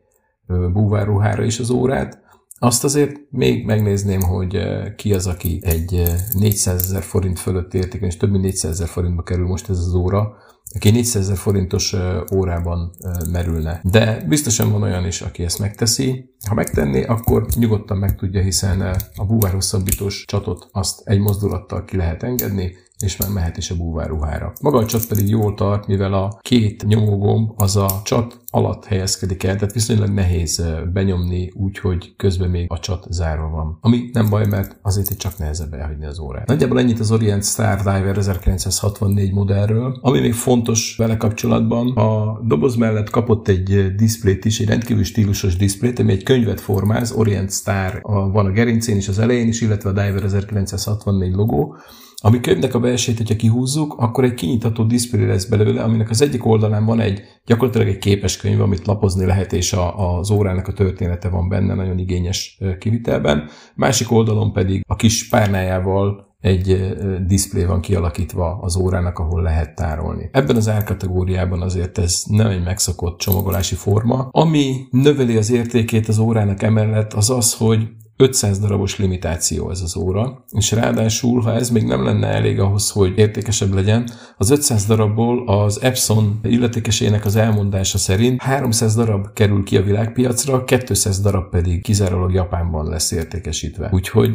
búvárruhára 0.74 1.44
is 1.44 1.60
az 1.60 1.70
órát. 1.70 2.28
Azt 2.62 2.84
azért 2.84 3.16
még 3.30 3.66
megnézném, 3.66 4.22
hogy 4.22 4.60
ki 4.96 5.14
az, 5.14 5.28
aki 5.28 5.60
egy 5.64 6.04
400 6.34 6.82
ezer 6.82 7.04
forint 7.04 7.40
fölött 7.40 7.74
értéken, 7.74 8.08
és 8.08 8.18
több 8.18 8.32
mint 8.32 8.44
400 8.44 8.72
ezer 8.72 8.88
forintba 8.88 9.24
kerül 9.24 9.48
most 9.48 9.70
ez 9.70 9.78
az 9.78 9.94
óra, 9.94 10.36
aki 10.76 10.90
400 10.90 11.24
ezer 11.24 11.38
forintos 11.38 11.96
órában 12.34 12.92
merülne. 13.32 13.82
De 13.84 14.26
biztosan 14.28 14.72
van 14.72 14.82
olyan 14.82 15.06
is, 15.06 15.22
aki 15.22 15.44
ezt 15.44 15.60
megteszi. 15.60 16.34
Ha 16.48 16.54
megtenné, 16.54 17.04
akkor 17.04 17.46
nyugodtan 17.56 17.98
meg 17.98 18.16
tudja, 18.16 18.42
hiszen 18.42 18.96
a 19.16 19.26
búvár 19.26 19.54
hosszabbítós 19.54 20.24
csatot 20.28 20.70
azt 20.72 21.02
egy 21.04 21.20
mozdulattal 21.20 21.86
ki 21.86 21.98
lehet 21.98 22.24
engedni, 22.24 22.76
és 23.00 23.18
már 23.18 23.30
mehet 23.30 23.58
is 23.58 23.70
a 23.70 23.76
búváruhára. 23.76 24.54
Maga 24.62 24.78
a 24.78 24.86
csat 24.86 25.08
pedig 25.08 25.30
jól 25.30 25.54
tart, 25.54 25.88
mivel 25.88 26.14
a 26.14 26.40
két 26.42 26.86
nyomógomb 26.88 27.52
az 27.56 27.76
a 27.76 28.02
csat 28.04 28.40
alatt 28.52 28.86
helyezkedik 28.86 29.44
el, 29.44 29.56
tehát 29.56 29.74
viszonylag 29.74 30.10
nehéz 30.10 30.66
benyomni 30.94 31.52
úgy, 31.56 31.78
hogy 31.78 32.14
közben 32.18 32.50
még 32.50 32.66
a 32.70 32.80
csat 32.80 33.06
zárva 33.10 33.50
van. 33.50 33.78
Ami 33.82 34.10
nem 34.14 34.30
baj, 34.30 34.46
mert 34.46 34.78
azért 34.82 35.10
itt 35.10 35.18
csak 35.18 35.38
nehezebb 35.38 35.74
elhagyni 35.74 36.06
az 36.06 36.20
órát. 36.20 36.48
Nagyjából 36.48 36.80
ennyit 36.80 37.00
az 37.00 37.12
Orient 37.12 37.44
Star 37.44 37.78
Diver 37.78 38.18
1964 38.18 39.34
modellről. 39.34 40.00
Ami 40.02 40.20
még 40.20 40.34
fontos 40.34 40.96
vele 40.98 41.18
kapcsolatban, 41.18 41.92
a 41.92 42.40
doboz 42.44 42.76
mellett 42.76 43.10
kapott 43.10 43.48
egy 43.48 43.96
diszplét 43.96 44.46
is, 44.46 44.60
egy 44.60 44.68
rendkívül 44.68 45.04
stílusos 45.04 45.56
diszplét, 45.56 46.00
ami 46.00 46.12
egy 46.12 46.24
könyvet 46.24 46.60
formáz, 46.60 47.12
Orient 47.12 47.52
Star 47.52 48.02
van 48.32 48.46
a 48.46 48.52
gerincén 48.52 48.98
is, 48.98 49.08
az 49.08 49.20
elején 49.20 49.48
is, 49.48 49.62
illetve 49.62 49.90
a 49.90 49.94
Diver 49.94 50.24
1964 50.24 51.34
logó, 51.34 51.76
ami 52.22 52.40
könyvnek 52.40 52.74
a 52.74 52.80
belsejét, 52.80 53.20
hogyha 53.20 53.36
kihúzzuk, 53.36 53.96
akkor 53.98 54.24
egy 54.24 54.34
kinyitható 54.34 54.84
diszplé 54.84 55.26
lesz 55.26 55.46
belőle, 55.46 55.84
aminek 55.84 56.10
az 56.10 56.22
egyik 56.22 56.46
oldalán 56.46 56.86
van 56.86 57.00
egy 57.00 57.22
gyakorlatilag 57.46 57.88
egy 57.88 57.98
képes 57.98 58.38
könyv, 58.38 58.62
amit 58.62 58.86
lapozni 58.86 59.26
lehet, 59.26 59.54
és 59.54 59.74
a, 59.74 60.18
az 60.18 60.32
órának 60.32 60.68
a 60.68 60.74
története 60.74 61.30
van 61.30 61.50
benne, 61.50 61.74
nagyon 61.74 61.98
igényes 61.98 62.60
kivitelben. 62.80 63.50
Másik 63.76 64.12
oldalon 64.12 64.54
pedig 64.54 64.86
a 64.88 64.96
kis 64.96 65.30
párnájával 65.30 66.28
egy 66.40 66.96
diszplé 67.26 67.64
van 67.64 67.82
kialakítva 67.82 68.60
az 68.62 68.76
órának, 68.76 69.20
ahol 69.20 69.42
lehet 69.42 69.76
tárolni. 69.76 70.30
Ebben 70.32 70.56
az 70.56 70.70
árkategóriában 70.70 71.62
azért 71.62 71.98
ez 71.98 72.24
nem 72.28 72.48
egy 72.48 72.64
megszokott 72.64 73.18
csomagolási 73.18 73.76
forma. 73.76 74.28
Ami 74.32 74.88
növeli 74.92 75.38
az 75.38 75.52
értékét 75.52 76.08
az 76.08 76.18
órának 76.18 76.62
emellett 76.62 77.14
az 77.14 77.30
az, 77.30 77.54
hogy 77.54 77.88
500 78.22 78.60
darabos 78.60 78.98
limitáció 78.98 79.70
ez 79.70 79.82
az 79.82 79.98
óra, 79.98 80.44
és 80.52 80.72
ráadásul, 80.72 81.42
ha 81.42 81.54
ez 81.54 81.70
még 81.70 81.84
nem 81.84 82.04
lenne 82.04 82.28
elég 82.28 82.60
ahhoz, 82.60 82.90
hogy 82.90 83.14
értékesebb 83.18 83.74
legyen, 83.74 84.10
az 84.38 84.50
500 84.50 84.86
darabból 84.86 85.48
az 85.48 85.82
Epson 85.82 86.40
illetékesének 86.44 87.26
az 87.26 87.36
elmondása 87.36 87.98
szerint 87.98 88.42
300 88.42 88.96
darab 88.96 89.34
kerül 89.34 89.64
ki 89.64 89.78
a 89.78 89.84
világpiacra, 89.84 90.64
200 90.64 91.20
darab 91.20 91.50
pedig 91.50 91.82
kizárólag 91.82 92.34
Japánban 92.34 92.90
lesz 92.90 93.12
értékesítve. 93.12 93.90
Úgyhogy 93.94 94.32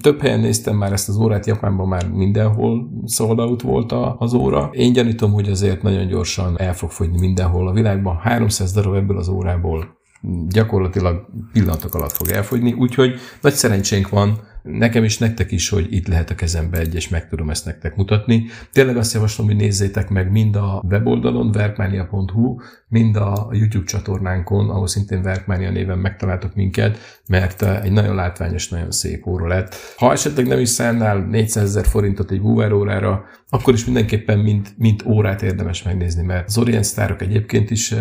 több 0.00 0.20
helyen 0.20 0.40
néztem 0.40 0.76
már 0.76 0.92
ezt 0.92 1.08
az 1.08 1.16
órát, 1.16 1.46
Japánban 1.46 1.88
már 1.88 2.08
mindenhol 2.08 2.88
sold 3.06 3.38
out 3.38 3.62
volt 3.62 3.94
az 4.18 4.34
óra. 4.34 4.68
Én 4.72 4.92
gyanítom, 4.92 5.32
hogy 5.32 5.50
azért 5.50 5.82
nagyon 5.82 6.06
gyorsan 6.06 6.58
el 6.58 6.74
fog 6.74 6.90
fogyni 6.90 7.18
mindenhol 7.18 7.68
a 7.68 7.72
világban. 7.72 8.16
300 8.16 8.72
darab 8.72 8.94
ebből 8.94 9.18
az 9.18 9.28
órából 9.28 10.04
gyakorlatilag 10.48 11.26
pillanatok 11.52 11.94
alatt 11.94 12.12
fog 12.12 12.28
elfogyni, 12.28 12.72
úgyhogy 12.72 13.14
nagy 13.40 13.52
szerencsénk 13.52 14.08
van, 14.08 14.40
nekem 14.62 15.04
is, 15.04 15.18
nektek 15.18 15.52
is, 15.52 15.68
hogy 15.68 15.92
itt 15.92 16.06
lehet 16.06 16.30
a 16.30 16.34
kezembe 16.34 16.78
egy, 16.78 16.94
és 16.94 17.08
meg 17.08 17.28
tudom 17.28 17.50
ezt 17.50 17.64
nektek 17.64 17.96
mutatni. 17.96 18.46
Tényleg 18.72 18.96
azt 18.96 19.14
javaslom, 19.14 19.46
hogy 19.46 19.56
nézzétek 19.56 20.08
meg 20.08 20.30
mind 20.30 20.56
a 20.56 20.82
weboldalon, 20.90 21.52
verkmania.hu, 21.52 22.56
mind 22.88 23.16
a 23.16 23.48
YouTube 23.52 23.84
csatornánkon, 23.84 24.70
ahol 24.70 24.86
szintén 24.86 25.22
Verkmania 25.22 25.70
néven 25.70 25.98
megtaláltok 25.98 26.54
minket, 26.54 26.98
mert 27.28 27.62
egy 27.62 27.92
nagyon 27.92 28.14
látványos, 28.14 28.68
nagyon 28.68 28.90
szép 28.90 29.26
óra 29.26 29.46
lett. 29.46 29.74
Ha 29.96 30.12
esetleg 30.12 30.46
nem 30.46 30.58
is 30.58 30.68
szállnál 30.68 31.18
400 31.18 31.64
ezer 31.64 31.86
forintot 31.86 32.30
egy 32.30 32.40
Woower 32.40 32.72
órára, 32.72 33.24
akkor 33.48 33.74
is 33.74 33.84
mindenképpen 33.84 34.38
mint, 34.38 34.74
mint 34.78 35.04
órát 35.06 35.42
érdemes 35.42 35.82
megnézni, 35.82 36.22
mert 36.22 36.46
az 36.46 36.58
Orient 36.58 36.84
Starok 36.84 37.22
egyébként 37.22 37.70
is 37.70 37.94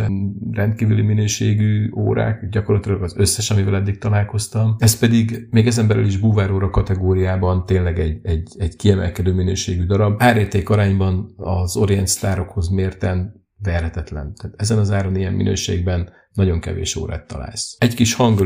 rendkívüli 0.51 1.01
minőségű 1.01 1.91
órák, 1.95 2.49
gyakorlatilag 2.49 3.03
az 3.03 3.13
összes, 3.17 3.51
amivel 3.51 3.75
eddig 3.75 3.97
találkoztam. 3.97 4.75
Ez 4.77 4.99
pedig 4.99 5.47
még 5.49 5.67
ezen 5.67 5.87
belül 5.87 6.05
is 6.05 6.17
búvár 6.17 6.51
óra 6.51 6.69
kategóriában 6.69 7.65
tényleg 7.65 7.99
egy, 7.99 8.19
egy, 8.23 8.47
egy 8.57 8.75
kiemelkedő 8.75 9.33
minőségű 9.33 9.85
darab. 9.85 10.15
Árérték 10.21 10.69
arányban 10.69 11.33
az 11.37 11.75
Orient 11.75 12.07
Starokhoz 12.07 12.69
mérten 12.69 13.44
verhetetlen. 13.57 14.33
Tehát 14.33 14.55
ezen 14.61 14.77
az 14.77 14.91
áron 14.91 15.15
ilyen 15.15 15.33
minőségben 15.33 16.09
nagyon 16.33 16.59
kevés 16.59 16.95
órát 16.95 17.27
találsz. 17.27 17.75
Egy 17.79 17.93
kis 17.93 18.13
hang 18.13 18.39
a 18.39 18.43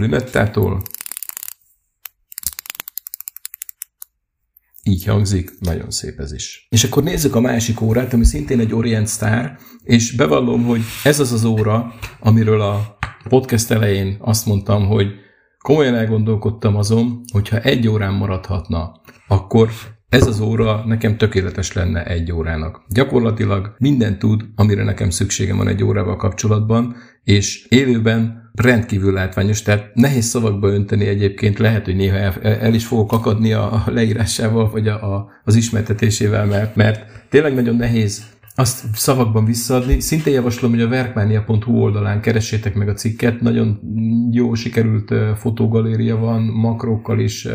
így 4.90 5.06
hangzik, 5.06 5.60
nagyon 5.60 5.92
szép 5.92 6.20
ez 6.20 6.34
is. 6.34 6.68
És 6.70 6.84
akkor 6.84 7.04
nézzük 7.04 7.36
a 7.36 7.40
másik 7.40 7.82
órát, 7.82 8.14
ami 8.14 8.26
szintén 8.26 8.60
egy 8.60 8.74
Orient 8.74 9.08
Star, 9.08 9.58
és 9.84 10.16
bevallom, 10.16 10.64
hogy 10.64 10.82
ez 11.04 11.20
az 11.20 11.32
az 11.32 11.44
óra, 11.44 11.94
amiről 12.20 12.62
a 12.62 12.98
podcast 13.30 13.72
elején 13.72 14.18
azt 14.20 14.46
mondtam, 14.46 14.88
hogy 14.88 15.08
komolyan 15.58 15.96
elgondolkodtam 15.96 16.76
azon, 16.76 17.22
hogyha 17.32 17.60
egy 17.60 17.88
órán 17.88 18.14
maradhatna, 18.14 19.02
akkor 19.28 19.70
ez 20.10 20.28
az 20.28 20.40
óra 20.40 20.84
nekem 20.86 21.18
tökéletes 21.18 21.74
lenne 21.74 22.06
egy 22.06 22.32
órának. 22.32 22.82
Gyakorlatilag 22.88 23.76
minden 23.78 24.20
tud, 24.20 24.46
amire 24.56 24.84
nekem 24.84 25.10
szükségem 25.10 25.58
van 25.58 25.68
egy 25.68 25.84
órával 25.84 26.16
kapcsolatban, 26.16 26.96
és 27.24 27.66
élőben 27.70 28.52
rendkívül 28.54 29.14
látványos, 29.14 29.62
tehát 29.62 29.92
nehéz 29.94 30.26
szavakba 30.26 30.68
önteni 30.68 31.06
egyébként, 31.06 31.60
lehet, 31.60 31.86
hogy 31.86 31.96
néha 31.96 32.16
el, 32.16 32.34
el 32.42 32.74
is 32.74 32.86
fogok 32.86 33.12
akadni 33.12 33.54
a 33.54 33.84
leírásával, 33.86 34.70
vagy 34.70 34.88
a, 34.88 35.16
a, 35.16 35.30
az 35.44 35.56
ismertetésével, 35.56 36.46
mert, 36.46 36.76
mert 36.76 37.26
tényleg 37.30 37.54
nagyon 37.54 37.76
nehéz 37.76 38.24
azt 38.60 38.86
szavakban 38.94 39.46
visszaadni. 39.46 40.00
Szintén 40.00 40.34
javaslom, 40.34 40.72
hogy 40.72 40.82
a 40.82 40.88
verkmania.hu 40.88 41.82
oldalán 41.82 42.22
keressétek 42.22 42.76
meg 42.76 42.90
a 42.90 42.94
cikket, 42.94 43.42
nagyon 43.42 43.80
jó 44.32 44.54
sikerült 44.54 45.14
fotogaléria 45.36 46.18
van, 46.18 46.42
makrokkal 46.42 47.20
és 47.20 47.50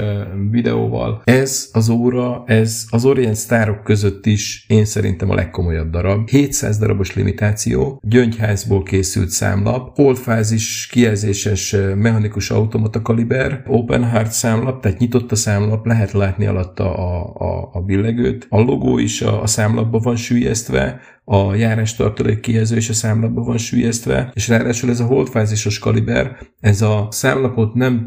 videóval. 0.50 1.22
Ez 1.24 1.68
az 1.72 1.88
óra, 1.88 2.42
ez 2.46 2.86
az 2.90 3.04
Orient 3.04 3.34
sztárok 3.34 3.82
között 3.82 4.26
is 4.26 4.64
én 4.68 4.84
szerintem 4.84 5.30
a 5.30 5.34
legkomolyabb 5.34 5.90
darab. 5.90 6.28
700 6.28 6.78
darabos 6.78 7.14
limitáció, 7.14 8.00
gyöngyházból 8.02 8.82
készült 8.82 9.28
számlap, 9.28 9.96
holdfázis 9.96 10.88
kijelzéses 10.90 11.76
mechanikus 11.96 12.50
automata 12.50 13.02
kaliber, 13.02 13.62
open 13.66 14.04
heart 14.04 14.32
számlap, 14.32 14.82
tehát 14.82 14.98
nyitott 14.98 15.32
a 15.32 15.36
számlap, 15.36 15.86
lehet 15.86 16.12
látni 16.12 16.46
alatta 16.46 16.96
a, 16.96 17.34
a, 17.38 17.70
a 17.72 17.80
billegőt. 17.80 18.46
A 18.48 18.60
logó 18.60 18.98
is 18.98 19.22
a, 19.22 19.42
a 19.42 19.46
számlapban 19.46 20.00
van 20.00 20.16
sűjesztve, 20.16 20.93
a 21.24 21.54
járás 21.54 21.96
tartalék 21.96 22.48
és 22.48 22.88
a 22.88 22.92
számlapba 22.92 23.42
van 23.42 23.58
sűjesztve, 23.58 24.30
és 24.34 24.48
ráadásul 24.48 24.90
ez 24.90 25.00
a 25.00 25.06
holdfázisos 25.06 25.78
kaliber, 25.78 26.36
ez 26.60 26.82
a 26.82 27.08
számlapot 27.10 27.74
nem 27.74 28.06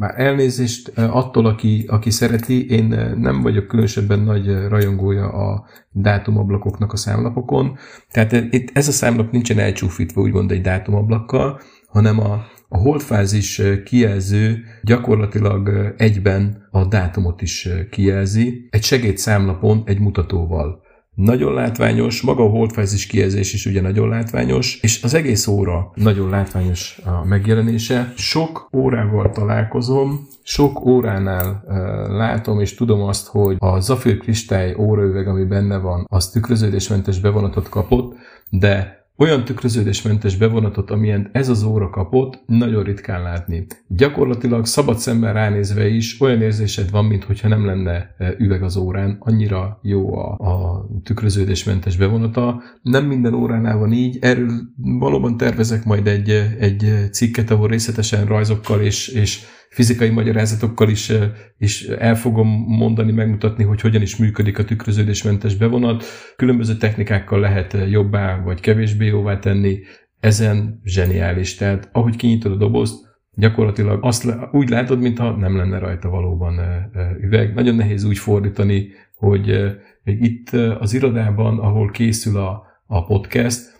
már 0.00 0.20
elnézést 0.20 0.88
attól, 0.98 1.46
aki, 1.46 1.84
aki 1.88 2.10
szereti, 2.10 2.70
én 2.70 2.84
nem 3.18 3.40
vagyok 3.42 3.66
különösebben 3.66 4.20
nagy 4.20 4.68
rajongója 4.68 5.28
a 5.32 5.66
dátumablakoknak 5.90 6.92
a 6.92 6.96
számlapokon. 6.96 7.78
Tehát 8.10 8.32
itt 8.32 8.70
ez 8.72 8.88
a 8.88 8.92
számlap 8.92 9.30
nincsen 9.30 9.58
elcsúfítva 9.58 10.20
úgymond 10.20 10.50
egy 10.50 10.60
dátumablakkal, 10.60 11.60
hanem 11.86 12.20
a, 12.20 12.44
a 12.68 12.78
holdfázis 12.78 13.62
kijelző 13.84 14.64
gyakorlatilag 14.82 15.94
egyben 15.96 16.68
a 16.70 16.84
dátumot 16.84 17.42
is 17.42 17.68
kijelzi, 17.90 18.68
egy 18.70 18.82
segédszámlapon 18.82 19.82
egy 19.84 19.98
mutatóval. 19.98 20.82
Nagyon 21.20 21.54
látványos, 21.54 22.22
maga 22.22 22.44
a 22.44 22.48
holdfázis 22.48 23.06
kijelzés 23.06 23.52
is 23.52 23.66
ugye 23.66 23.80
nagyon 23.80 24.08
látványos, 24.08 24.78
és 24.82 25.02
az 25.02 25.14
egész 25.14 25.46
óra 25.46 25.90
nagyon 25.94 26.28
látványos 26.28 26.98
a 27.04 27.24
megjelenése. 27.24 28.12
Sok 28.16 28.68
órával 28.76 29.30
találkozom, 29.30 30.26
sok 30.42 30.86
óránál 30.86 31.64
uh, 31.66 31.74
látom 32.16 32.60
és 32.60 32.74
tudom 32.74 33.02
azt, 33.02 33.26
hogy 33.26 33.56
a 33.58 33.80
zafír 33.80 34.18
kristály 34.18 34.74
óraüveg, 34.78 35.28
ami 35.28 35.44
benne 35.44 35.76
van, 35.78 36.06
az 36.08 36.30
tükröződésmentes 36.30 37.20
bevonatot 37.20 37.68
kapott, 37.68 38.16
de 38.50 38.99
olyan 39.20 39.44
tükröződésmentes 39.44 40.36
bevonatot, 40.36 40.90
amilyen 40.90 41.28
ez 41.32 41.48
az 41.48 41.62
óra 41.62 41.90
kapott, 41.90 42.42
nagyon 42.46 42.82
ritkán 42.82 43.22
látni. 43.22 43.66
Gyakorlatilag 43.86 44.66
szabad 44.66 44.98
szemben 44.98 45.32
ránézve 45.32 45.88
is 45.88 46.20
olyan 46.20 46.42
érzésed 46.42 46.90
van, 46.90 47.04
mintha 47.04 47.48
nem 47.48 47.66
lenne 47.66 48.14
e, 48.18 48.34
üveg 48.38 48.62
az 48.62 48.76
órán, 48.76 49.16
annyira 49.18 49.78
jó 49.82 50.14
a, 50.18 50.32
a 50.32 50.86
tükröződésmentes 51.04 51.96
bevonata. 51.96 52.62
Nem 52.82 53.06
minden 53.06 53.34
óránál 53.34 53.78
van 53.78 53.92
így, 53.92 54.18
erről 54.20 54.50
valóban 54.76 55.36
tervezek 55.36 55.84
majd 55.84 56.06
egy, 56.06 56.30
egy 56.58 57.08
cikket, 57.12 57.50
ahol 57.50 57.68
részletesen 57.68 58.26
rajzokkal 58.26 58.80
és, 58.80 59.08
és 59.08 59.44
fizikai 59.70 60.10
magyarázatokkal 60.10 60.88
is, 60.88 61.12
is 61.58 61.84
el 61.86 62.16
fogom 62.16 62.48
mondani, 62.66 63.12
megmutatni, 63.12 63.64
hogy 63.64 63.80
hogyan 63.80 64.02
is 64.02 64.16
működik 64.16 64.58
a 64.58 64.64
tükröződésmentes 64.64 65.54
bevonat. 65.56 66.04
Különböző 66.36 66.76
technikákkal 66.76 67.40
lehet 67.40 67.76
jobbá 67.90 68.42
vagy 68.42 68.60
kevésbé 68.60 69.06
jóvá 69.06 69.38
tenni. 69.38 69.78
Ezen 70.20 70.80
zseniális. 70.84 71.54
Tehát 71.54 71.88
ahogy 71.92 72.16
kinyitod 72.16 72.52
a 72.52 72.56
dobozt, 72.56 73.08
gyakorlatilag 73.34 74.04
azt 74.04 74.34
úgy 74.52 74.68
látod, 74.68 75.00
mintha 75.00 75.30
nem 75.30 75.56
lenne 75.56 75.78
rajta 75.78 76.08
valóban 76.08 76.60
üveg. 77.20 77.54
Nagyon 77.54 77.74
nehéz 77.74 78.04
úgy 78.04 78.18
fordítani, 78.18 78.88
hogy 79.14 79.76
itt 80.04 80.50
az 80.78 80.94
irodában, 80.94 81.58
ahol 81.58 81.90
készül 81.90 82.36
a, 82.36 82.62
a 82.86 83.04
podcast, 83.04 83.79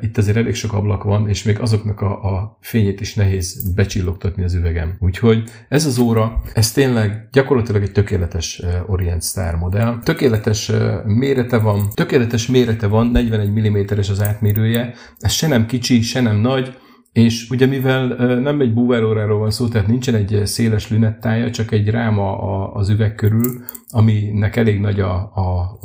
itt 0.00 0.18
azért 0.18 0.36
elég 0.36 0.54
sok 0.54 0.72
ablak 0.72 1.02
van, 1.02 1.28
és 1.28 1.42
még 1.42 1.60
azoknak 1.60 2.00
a, 2.00 2.34
a 2.34 2.58
fényét 2.60 3.00
is 3.00 3.14
nehéz 3.14 3.72
becsillogtatni 3.74 4.42
az 4.44 4.54
üvegem. 4.54 4.96
Úgyhogy 5.00 5.50
ez 5.68 5.86
az 5.86 5.98
óra, 5.98 6.42
ez 6.54 6.72
tényleg 6.72 7.28
gyakorlatilag 7.32 7.82
egy 7.82 7.92
tökéletes 7.92 8.62
Orient 8.86 9.22
Star 9.22 9.56
modell. 9.56 9.98
Tökéletes 10.02 10.72
mérete 11.04 11.58
van, 11.58 11.88
tökéletes 11.94 12.46
mérete 12.46 12.86
van, 12.86 13.06
41 13.06 13.70
mm-es 13.70 14.08
az 14.08 14.22
átmérője, 14.22 14.94
ez 15.18 15.32
se 15.32 15.46
nem 15.46 15.66
kicsi, 15.66 16.00
se 16.00 16.20
nem 16.20 16.36
nagy, 16.36 16.76
és 17.12 17.50
ugye 17.50 17.66
mivel 17.66 18.06
nem 18.40 18.60
egy 18.60 18.74
búváróráról 18.74 19.38
van 19.38 19.50
szó, 19.50 19.68
tehát 19.68 19.86
nincsen 19.86 20.14
egy 20.14 20.40
széles 20.44 20.90
lünettája, 20.90 21.50
csak 21.50 21.72
egy 21.72 21.88
ráma 21.88 22.38
az 22.72 22.88
üveg 22.88 23.14
körül, 23.14 23.64
aminek 23.88 24.56
elég 24.56 24.80
nagy 24.80 25.00
a, 25.00 25.14
a 25.14 25.78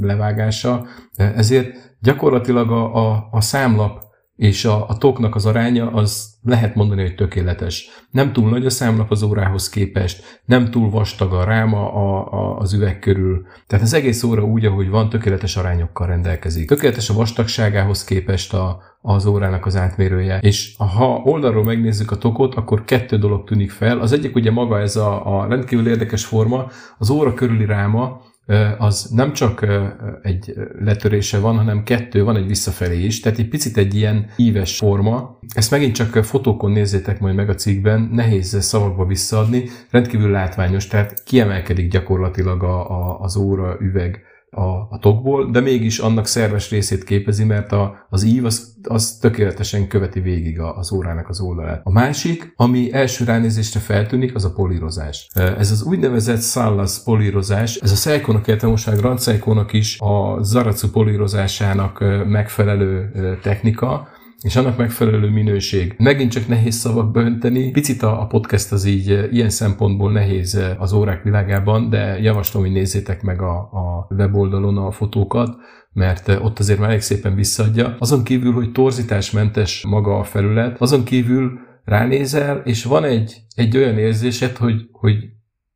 levágása, 0.00 0.86
ezért 1.16 1.95
gyakorlatilag 2.00 2.70
a, 2.70 3.10
a, 3.10 3.28
a 3.30 3.40
számlap 3.40 4.04
és 4.36 4.64
a, 4.64 4.88
a 4.88 4.98
toknak 4.98 5.34
az 5.34 5.46
aránya 5.46 5.90
az 5.90 6.34
lehet 6.42 6.74
mondani, 6.74 7.02
hogy 7.02 7.14
tökéletes. 7.14 7.88
Nem 8.10 8.32
túl 8.32 8.50
nagy 8.50 8.66
a 8.66 8.70
számlap 8.70 9.10
az 9.10 9.22
órához 9.22 9.68
képest, 9.68 10.40
nem 10.44 10.70
túl 10.70 10.90
vastag 10.90 11.32
a 11.32 11.44
ráma 11.44 11.92
a, 11.92 12.32
a, 12.32 12.58
az 12.58 12.72
üveg 12.72 12.98
körül. 12.98 13.46
Tehát 13.66 13.84
az 13.84 13.92
egész 13.92 14.22
óra 14.22 14.42
úgy, 14.44 14.64
ahogy 14.64 14.88
van, 14.88 15.08
tökéletes 15.08 15.56
arányokkal 15.56 16.06
rendelkezik. 16.06 16.68
Tökéletes 16.68 17.10
a 17.10 17.14
vastagságához 17.14 18.04
képest 18.04 18.54
a, 18.54 18.82
az 19.00 19.26
órának 19.26 19.66
az 19.66 19.76
átmérője. 19.76 20.38
És 20.38 20.74
ha 20.94 21.20
oldalról 21.24 21.64
megnézzük 21.64 22.10
a 22.10 22.18
tokot, 22.18 22.54
akkor 22.54 22.84
kettő 22.84 23.18
dolog 23.18 23.44
tűnik 23.44 23.70
fel. 23.70 23.98
Az 23.98 24.12
egyik 24.12 24.34
ugye 24.34 24.50
maga 24.50 24.80
ez 24.80 24.96
a, 24.96 25.38
a 25.38 25.46
rendkívül 25.46 25.88
érdekes 25.88 26.24
forma, 26.24 26.66
az 26.98 27.10
óra 27.10 27.34
körüli 27.34 27.64
ráma, 27.64 28.20
az 28.78 29.04
nem 29.04 29.32
csak 29.32 29.66
egy 30.22 30.54
letörése 30.80 31.38
van, 31.38 31.56
hanem 31.56 31.82
kettő, 31.82 32.24
van 32.24 32.36
egy 32.36 32.46
visszafelé 32.46 33.04
is, 33.04 33.20
tehát 33.20 33.38
egy 33.38 33.48
picit 33.48 33.76
egy 33.76 33.94
ilyen 33.94 34.26
íves 34.36 34.76
forma. 34.76 35.38
Ezt 35.54 35.70
megint 35.70 35.94
csak 35.94 36.24
fotókon 36.24 36.70
nézzétek 36.70 37.20
majd 37.20 37.34
meg 37.34 37.48
a 37.48 37.54
cikkben, 37.54 38.08
nehéz 38.12 38.62
szavakba 38.62 39.06
visszaadni, 39.06 39.68
rendkívül 39.90 40.30
látványos, 40.30 40.86
tehát 40.86 41.22
kiemelkedik 41.24 41.90
gyakorlatilag 41.90 42.62
a, 42.62 42.90
a, 42.90 43.20
az 43.20 43.36
óra 43.36 43.76
üveg 43.80 44.25
a, 44.50 44.62
a 44.90 44.98
tokból, 45.00 45.50
de 45.50 45.60
mégis 45.60 45.98
annak 45.98 46.26
szerves 46.26 46.70
részét 46.70 47.04
képezi, 47.04 47.44
mert 47.44 47.72
a, 47.72 48.06
az 48.10 48.22
ív 48.24 48.44
az, 48.44 48.74
az 48.82 49.18
tökéletesen 49.20 49.88
követi 49.88 50.20
végig 50.20 50.60
az 50.60 50.92
órának 50.92 51.28
az 51.28 51.40
oldalát. 51.40 51.80
A 51.84 51.92
másik, 51.92 52.52
ami 52.56 52.92
első 52.92 53.24
ránézésre 53.24 53.80
feltűnik, 53.80 54.34
az 54.34 54.44
a 54.44 54.52
polírozás. 54.52 55.28
Ez 55.34 55.70
az 55.70 55.82
úgynevezett 55.82 56.40
Sallas 56.40 57.02
polírozás, 57.04 57.76
ez 57.76 57.90
a 57.90 57.94
Seikonak 57.94 58.48
értelmoság 58.48 58.96
Grand 58.96 59.20
Seikonak 59.20 59.72
is 59.72 59.98
a 60.00 60.42
Zaracu 60.42 60.90
polírozásának 60.90 62.04
megfelelő 62.26 63.10
technika, 63.42 64.08
és 64.46 64.56
annak 64.56 64.76
megfelelő 64.76 65.30
minőség. 65.30 65.94
Megint 65.98 66.30
csak 66.30 66.48
nehéz 66.48 66.74
szavakba 66.74 67.20
önteni. 67.20 67.70
Picit 67.70 68.02
a, 68.02 68.20
a 68.20 68.26
podcast 68.26 68.72
az 68.72 68.84
így 68.84 69.10
eh, 69.10 69.32
ilyen 69.32 69.50
szempontból 69.50 70.12
nehéz 70.12 70.54
eh, 70.54 70.80
az 70.82 70.92
órák 70.92 71.22
világában, 71.22 71.90
de 71.90 72.18
javaslom, 72.18 72.62
hogy 72.62 72.72
nézzétek 72.72 73.22
meg 73.22 73.42
a, 73.42 73.56
a 73.56 74.06
weboldalon 74.10 74.76
a 74.76 74.90
fotókat, 74.90 75.56
mert 75.92 76.28
eh, 76.28 76.44
ott 76.44 76.58
azért 76.58 76.78
már 76.78 76.88
elég 76.88 77.00
szépen 77.00 77.34
visszaadja. 77.34 77.96
Azon 77.98 78.24
kívül, 78.24 78.52
hogy 78.52 78.72
torzításmentes 78.72 79.84
maga 79.88 80.18
a 80.18 80.24
felület, 80.24 80.80
azon 80.80 81.04
kívül 81.04 81.58
ránézel, 81.84 82.62
és 82.64 82.84
van 82.84 83.04
egy, 83.04 83.40
egy 83.54 83.76
olyan 83.76 83.98
érzésed, 83.98 84.56
hogy, 84.56 84.88
hogy 84.92 85.16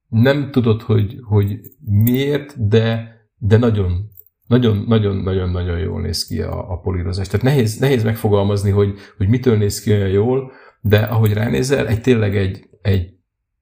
nem 0.08 0.50
tudod, 0.50 0.82
hogy, 0.82 1.16
hogy 1.22 1.60
miért, 2.04 2.68
de, 2.68 3.16
de 3.36 3.56
nagyon 3.56 4.10
nagyon-nagyon-nagyon-nagyon 4.50 5.78
jól 5.78 6.00
néz 6.00 6.26
ki 6.26 6.40
a, 6.40 6.72
a 6.72 6.78
polírozás. 6.78 7.26
Tehát 7.26 7.46
nehéz, 7.46 7.78
nehéz 7.78 8.02
megfogalmazni, 8.02 8.70
hogy, 8.70 8.94
hogy 9.16 9.28
mitől 9.28 9.56
néz 9.56 9.80
ki 9.80 9.92
olyan 9.92 10.08
jól, 10.08 10.52
de 10.80 10.98
ahogy 10.98 11.32
ránézel, 11.32 11.86
egy 11.86 12.00
tényleg 12.00 12.36
egy, 12.36 12.68
egy 12.82 13.08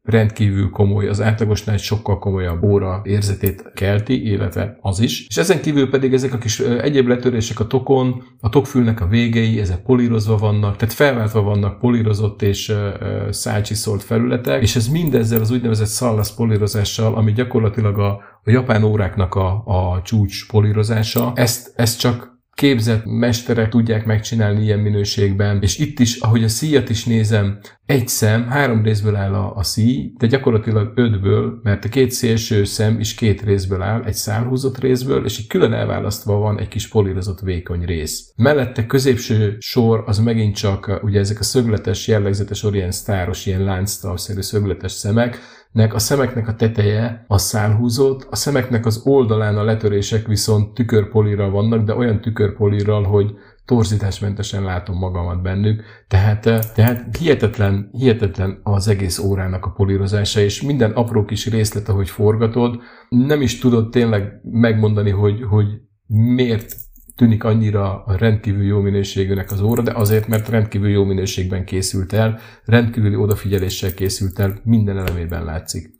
rendkívül 0.02 0.70
komoly, 0.70 1.08
az 1.08 1.20
átlagosnál 1.20 1.74
egy 1.74 1.80
sokkal 1.80 2.18
komolyabb 2.18 2.62
óra 2.62 3.00
érzetét 3.04 3.70
kelti, 3.74 4.30
illetve 4.30 4.78
az 4.80 5.00
is. 5.00 5.26
És 5.26 5.36
ezen 5.36 5.60
kívül 5.60 5.90
pedig 5.90 6.12
ezek 6.12 6.32
a 6.32 6.38
kis 6.38 6.60
egyéb 6.60 7.06
letörések 7.06 7.60
a 7.60 7.66
tokon, 7.66 8.22
a 8.40 8.48
tokfülnek 8.48 9.00
a 9.00 9.06
végei, 9.06 9.60
ezek 9.60 9.82
polírozva 9.82 10.36
vannak, 10.36 10.76
tehát 10.76 10.94
felváltva 10.94 11.42
vannak 11.42 11.78
polírozott 11.78 12.42
és 12.42 12.72
szálcsiszolt 13.30 14.02
felületek, 14.02 14.62
és 14.62 14.76
ez 14.76 14.88
mindezzel 14.88 15.40
az 15.40 15.50
úgynevezett 15.50 15.86
szallasz 15.86 16.34
polírozással, 16.34 17.14
ami 17.14 17.32
gyakorlatilag 17.32 17.98
a, 17.98 18.20
a 18.48 18.50
japán 18.50 18.82
óráknak 18.82 19.34
a, 19.34 19.62
a 19.64 20.02
csúcs 20.02 20.48
polírozása, 20.48 21.32
ezt, 21.34 21.72
ezt 21.76 21.98
csak 21.98 22.36
képzett 22.54 23.02
mesterek 23.04 23.68
tudják 23.68 24.04
megcsinálni 24.06 24.62
ilyen 24.62 24.78
minőségben, 24.78 25.62
és 25.62 25.78
itt 25.78 25.98
is, 25.98 26.16
ahogy 26.16 26.44
a 26.44 26.48
szíjat 26.48 26.88
is 26.88 27.04
nézem, 27.04 27.58
egy 27.88 28.08
szem, 28.08 28.46
három 28.48 28.82
részből 28.82 29.16
áll 29.16 29.34
a, 29.34 29.56
a 29.56 29.62
szíj, 29.62 30.12
de 30.18 30.26
gyakorlatilag 30.26 30.92
ötből, 30.94 31.60
mert 31.62 31.84
a 31.84 31.88
két 31.88 32.10
szélső 32.10 32.64
szem 32.64 33.00
is 33.00 33.14
két 33.14 33.42
részből 33.42 33.82
áll, 33.82 34.02
egy 34.04 34.14
szálhúzott 34.14 34.78
részből, 34.78 35.24
és 35.24 35.38
egy 35.38 35.46
külön 35.46 35.72
elválasztva 35.72 36.34
van 36.34 36.58
egy 36.58 36.68
kis 36.68 36.88
polírozott 36.88 37.40
vékony 37.40 37.84
rész. 37.84 38.32
Mellette 38.36 38.86
középső 38.86 39.56
sor 39.58 40.02
az 40.06 40.18
megint 40.18 40.56
csak 40.56 41.00
ugye 41.02 41.18
ezek 41.18 41.40
a 41.40 41.42
szögletes, 41.42 42.08
jellegzetes 42.08 42.62
orient 42.62 42.92
sztáros, 42.92 43.46
ilyen 43.46 43.62
lánctalszerű 43.62 44.40
szögletes 44.40 44.92
szemek, 44.92 45.38
nek 45.72 45.94
a 45.94 45.98
szemeknek 45.98 46.48
a 46.48 46.54
teteje 46.54 47.24
a 47.28 47.38
szálhúzott, 47.38 48.26
a 48.30 48.36
szemeknek 48.36 48.86
az 48.86 49.02
oldalán 49.04 49.58
a 49.58 49.64
letörések 49.64 50.26
viszont 50.26 50.74
tükörpolírral 50.74 51.50
vannak, 51.50 51.84
de 51.84 51.94
olyan 51.94 52.20
tükörpolírral, 52.20 53.02
hogy 53.02 53.34
torzításmentesen 53.68 54.62
látom 54.62 54.96
magamat 54.96 55.42
bennük, 55.42 55.82
tehát, 56.06 56.46
eh, 56.46 56.58
tehát 56.74 57.16
hihetetlen, 57.16 57.88
hihetetlen 57.92 58.60
az 58.62 58.88
egész 58.88 59.18
órának 59.18 59.64
a 59.64 59.70
polírozása, 59.70 60.40
és 60.40 60.62
minden 60.62 60.90
apró 60.90 61.24
kis 61.24 61.46
részlet, 61.46 61.88
ahogy 61.88 62.08
forgatod, 62.08 62.80
nem 63.08 63.42
is 63.42 63.58
tudod 63.58 63.90
tényleg 63.90 64.40
megmondani, 64.42 65.10
hogy, 65.10 65.42
hogy 65.42 65.66
miért 66.06 66.76
tűnik 67.16 67.44
annyira 67.44 68.04
rendkívül 68.06 68.64
jó 68.64 68.80
minőségűnek 68.80 69.50
az 69.50 69.60
óra, 69.60 69.82
de 69.82 69.92
azért, 69.92 70.28
mert 70.28 70.48
rendkívül 70.48 70.88
jó 70.88 71.04
minőségben 71.04 71.64
készült 71.64 72.12
el, 72.12 72.38
rendkívüli 72.64 73.16
odafigyeléssel 73.16 73.94
készült 73.94 74.38
el, 74.38 74.60
minden 74.64 74.98
elemében 74.98 75.44
látszik. 75.44 75.90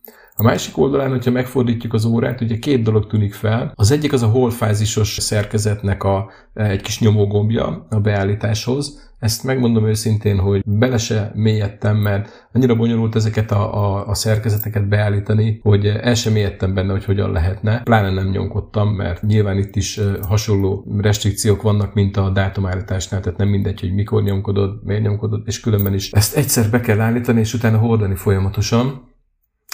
A 0.41 0.43
másik 0.43 0.79
oldalán, 0.79 1.11
hogyha 1.11 1.31
megfordítjuk 1.31 1.95
az 1.95 2.05
órát, 2.05 2.41
ugye 2.41 2.59
két 2.59 2.83
dolog 2.83 3.07
tűnik 3.07 3.35
fel. 3.35 3.73
Az 3.75 3.91
egyik 3.91 4.13
az 4.13 4.23
a 4.23 4.27
holfázisos 4.27 5.17
szerkezetnek 5.21 6.05
a, 6.05 6.31
egy 6.55 6.81
kis 6.81 7.01
nyomógombja 7.01 7.87
a 7.91 8.01
beállításhoz, 8.01 9.09
ezt 9.19 9.45
megmondom 9.45 9.87
őszintén, 9.87 10.39
hogy 10.39 10.63
bele 10.67 10.99
se 10.99 11.33
mélyedtem, 11.35 11.97
mert 11.97 12.49
annyira 12.53 12.77
bonyolult 12.77 13.15
ezeket 13.15 13.51
a, 13.51 13.85
a, 13.85 14.09
a 14.09 14.15
szerkezeteket 14.15 14.89
beállítani, 14.89 15.61
hogy 15.63 15.87
el 15.87 16.15
sem 16.15 16.33
mélyedtem 16.33 16.75
benne, 16.75 16.93
hogy 16.93 17.05
hogyan 17.05 17.33
lehetne. 17.33 17.81
Pláne 17.83 18.11
nem 18.11 18.29
nyomkodtam, 18.29 18.89
mert 18.89 19.23
nyilván 19.23 19.59
itt 19.59 19.77
is 19.77 20.01
hasonló 20.29 20.85
restrikciók 21.01 21.63
vannak, 21.63 21.95
mint 21.95 22.17
a 22.17 22.31
dátumállításnál, 22.31 23.21
tehát 23.21 23.39
nem 23.39 23.49
mindegy, 23.49 23.81
hogy 23.81 23.95
mikor 23.95 24.23
nyomkodod, 24.23 24.85
miért 24.85 25.03
nyomkodod, 25.03 25.43
és 25.47 25.61
különben 25.61 25.95
is 25.95 26.11
ezt 26.11 26.37
egyszer 26.37 26.71
be 26.71 26.81
kell 26.81 27.01
állítani, 27.01 27.41
és 27.41 27.55
utána 27.55 27.79
hordani 27.79 28.15
folyamatosan. 28.15 29.08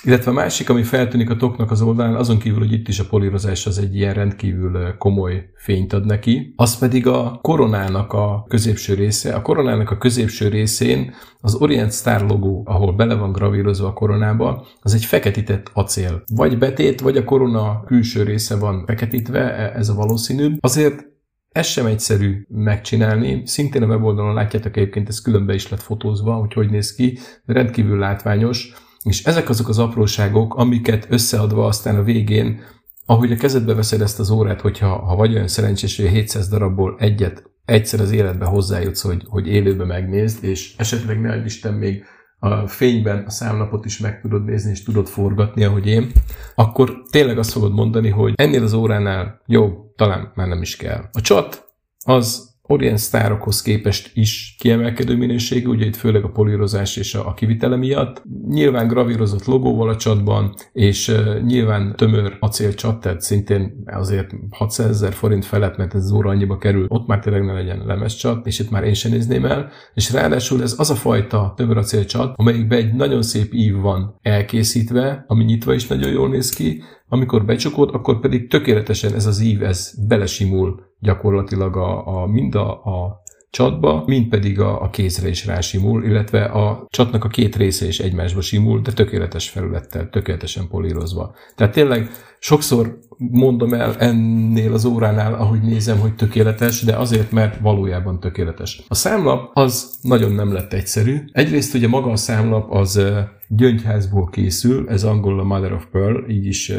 Illetve 0.06 0.30
a 0.30 0.34
másik, 0.34 0.70
ami 0.70 0.82
feltűnik 0.82 1.30
a 1.30 1.36
toknak 1.36 1.70
az 1.70 1.82
oldalán, 1.82 2.14
azon 2.14 2.38
kívül, 2.38 2.58
hogy 2.58 2.72
itt 2.72 2.88
is 2.88 2.98
a 2.98 3.06
polírozás 3.06 3.66
az 3.66 3.78
egy 3.78 3.94
ilyen 3.94 4.14
rendkívül 4.14 4.96
komoly 4.98 5.50
fényt 5.54 5.92
ad 5.92 6.06
neki, 6.06 6.52
az 6.56 6.78
pedig 6.78 7.06
a 7.06 7.38
koronának 7.42 8.12
a 8.12 8.44
középső 8.48 8.94
része. 8.94 9.34
A 9.34 9.42
koronának 9.42 9.90
a 9.90 9.98
középső 9.98 10.48
részén 10.48 11.14
az 11.40 11.54
Orient 11.54 11.92
Star 11.92 12.20
logó, 12.20 12.62
ahol 12.66 12.92
bele 12.92 13.14
van 13.14 13.32
gravírozva 13.32 13.86
a 13.86 13.92
koronába, 13.92 14.66
az 14.80 14.94
egy 14.94 15.04
feketített 15.04 15.70
acél. 15.72 16.22
Vagy 16.34 16.58
betét, 16.58 17.00
vagy 17.00 17.16
a 17.16 17.24
korona 17.24 17.84
külső 17.84 18.22
része 18.22 18.56
van 18.56 18.84
feketítve, 18.86 19.54
e, 19.54 19.78
ez 19.78 19.88
a 19.88 19.94
valószínűbb. 19.94 20.56
Azért 20.60 21.04
ez 21.50 21.66
sem 21.66 21.86
egyszerű 21.86 22.46
megcsinálni. 22.48 23.42
Szintén 23.44 23.82
a 23.82 23.86
weboldalon 23.86 24.34
látjátok 24.34 24.76
egyébként, 24.76 25.08
ez 25.08 25.20
különbe 25.20 25.54
is 25.54 25.68
lett 25.68 25.82
fotózva, 25.82 26.34
hogy 26.34 26.52
hogy 26.52 26.70
néz 26.70 26.94
ki, 26.94 27.18
rendkívül 27.44 27.98
látványos 27.98 28.72
és 29.04 29.24
ezek 29.24 29.48
azok 29.48 29.68
az 29.68 29.78
apróságok, 29.78 30.54
amiket 30.54 31.06
összeadva 31.10 31.66
aztán 31.66 31.96
a 31.96 32.02
végén, 32.02 32.60
ahogy 33.06 33.32
a 33.32 33.36
kezedbe 33.36 33.74
veszed 33.74 34.00
ezt 34.00 34.18
az 34.18 34.30
órát, 34.30 34.60
hogyha 34.60 34.98
ha 34.98 35.16
vagy 35.16 35.34
olyan 35.34 35.48
szerencsés, 35.48 35.96
hogy 35.96 36.06
a 36.06 36.10
700 36.10 36.48
darabból 36.48 36.96
egyet 36.98 37.42
egyszer 37.64 38.00
az 38.00 38.10
életbe 38.10 38.44
hozzájutsz, 38.44 39.02
hogy, 39.02 39.22
hogy 39.28 39.46
élőbe 39.46 39.84
megnézd, 39.84 40.44
és 40.44 40.74
esetleg 40.76 41.20
ne 41.20 41.44
Isten 41.44 41.74
még 41.74 42.04
a 42.38 42.66
fényben 42.66 43.24
a 43.26 43.30
számlapot 43.30 43.84
is 43.84 43.98
meg 43.98 44.20
tudod 44.20 44.44
nézni, 44.44 44.70
és 44.70 44.82
tudod 44.82 45.06
forgatni, 45.06 45.64
ahogy 45.64 45.86
én, 45.86 46.10
akkor 46.54 47.02
tényleg 47.10 47.38
azt 47.38 47.52
fogod 47.52 47.72
mondani, 47.72 48.08
hogy 48.08 48.32
ennél 48.36 48.62
az 48.62 48.72
óránál 48.72 49.42
jó, 49.46 49.92
talán 49.96 50.32
már 50.34 50.48
nem 50.48 50.62
is 50.62 50.76
kell. 50.76 51.04
A 51.12 51.20
csat 51.20 51.64
az 52.04 52.53
Orient 52.66 52.98
sztárokhoz 52.98 53.62
képest 53.62 54.10
is 54.14 54.56
kiemelkedő 54.58 55.16
minőségű, 55.16 55.66
ugye 55.66 55.84
itt 55.84 55.96
főleg 55.96 56.24
a 56.24 56.30
polírozás 56.30 56.96
és 56.96 57.14
a, 57.14 57.34
kivitele 57.34 57.76
miatt. 57.76 58.22
Nyilván 58.48 58.88
gravírozott 58.88 59.44
logóval 59.44 59.88
a 59.88 59.96
csatban, 59.96 60.54
és 60.72 61.08
uh, 61.08 61.40
nyilván 61.40 61.96
tömör 61.96 62.36
acélcsat, 62.40 63.00
tehát 63.00 63.20
szintén 63.20 63.82
azért 63.86 64.30
600 64.50 64.90
ezer 64.90 65.12
forint 65.12 65.44
felett, 65.44 65.76
mert 65.76 65.94
ez 65.94 66.12
óra 66.12 66.30
annyiba 66.30 66.58
kerül, 66.58 66.86
ott 66.88 67.06
már 67.06 67.18
tényleg 67.18 67.44
ne 67.44 67.52
legyen 67.52 67.82
lemezcsat, 67.86 68.46
és 68.46 68.58
itt 68.58 68.70
már 68.70 68.84
én 68.84 68.94
sem 68.94 69.10
nézném 69.10 69.44
el, 69.44 69.70
és 69.94 70.12
ráadásul 70.12 70.62
ez 70.62 70.74
az 70.78 70.90
a 70.90 70.94
fajta 70.94 71.52
tömör 71.56 71.76
acélcsat, 71.76 72.34
amelyikben 72.36 72.78
egy 72.78 72.94
nagyon 72.94 73.22
szép 73.22 73.54
ív 73.54 73.76
van 73.76 74.18
elkészítve, 74.22 75.24
ami 75.26 75.44
nyitva 75.44 75.74
is 75.74 75.86
nagyon 75.86 76.10
jól 76.10 76.28
néz 76.28 76.50
ki, 76.50 76.82
amikor 77.08 77.44
becsukod, 77.44 77.94
akkor 77.94 78.20
pedig 78.20 78.48
tökéletesen 78.48 79.14
ez 79.14 79.26
az 79.26 79.40
ív, 79.40 79.62
ez 79.62 79.94
belesimul 80.08 80.92
gyakorlatilag 80.98 81.76
a, 81.76 82.06
a 82.06 82.26
mind 82.26 82.54
a, 82.54 82.70
a 82.70 83.22
csatba, 83.54 84.02
mind 84.06 84.28
pedig 84.28 84.60
a, 84.60 84.82
a 84.82 84.90
kézre 84.90 85.28
is 85.28 85.46
rásimul, 85.46 86.04
illetve 86.04 86.44
a 86.44 86.86
csatnak 86.88 87.24
a 87.24 87.28
két 87.28 87.56
része 87.56 87.86
is 87.86 88.00
egymásba 88.00 88.40
simul, 88.40 88.80
de 88.80 88.92
tökéletes 88.92 89.48
felülettel, 89.48 90.10
tökéletesen 90.10 90.68
polírozva. 90.68 91.34
Tehát 91.56 91.72
tényleg 91.72 92.10
sokszor 92.38 92.98
mondom 93.18 93.74
el 93.74 93.96
ennél 93.98 94.72
az 94.72 94.84
óránál, 94.84 95.34
ahogy 95.34 95.60
nézem, 95.60 95.98
hogy 95.98 96.14
tökéletes, 96.14 96.82
de 96.82 96.96
azért, 96.96 97.32
mert 97.32 97.60
valójában 97.60 98.20
tökéletes. 98.20 98.82
A 98.88 98.94
számlap 98.94 99.50
az 99.52 99.98
nagyon 100.02 100.32
nem 100.32 100.52
lett 100.52 100.72
egyszerű. 100.72 101.24
Egyrészt 101.32 101.74
ugye 101.74 101.88
maga 101.88 102.10
a 102.10 102.16
számlap 102.16 102.72
az 102.72 103.00
gyöngyházból 103.48 104.28
készül, 104.28 104.88
ez 104.88 105.04
angolul 105.04 105.40
a 105.40 105.44
Mother 105.44 105.72
of 105.72 105.86
Pearl, 105.90 106.30
így 106.30 106.46
is 106.46 106.72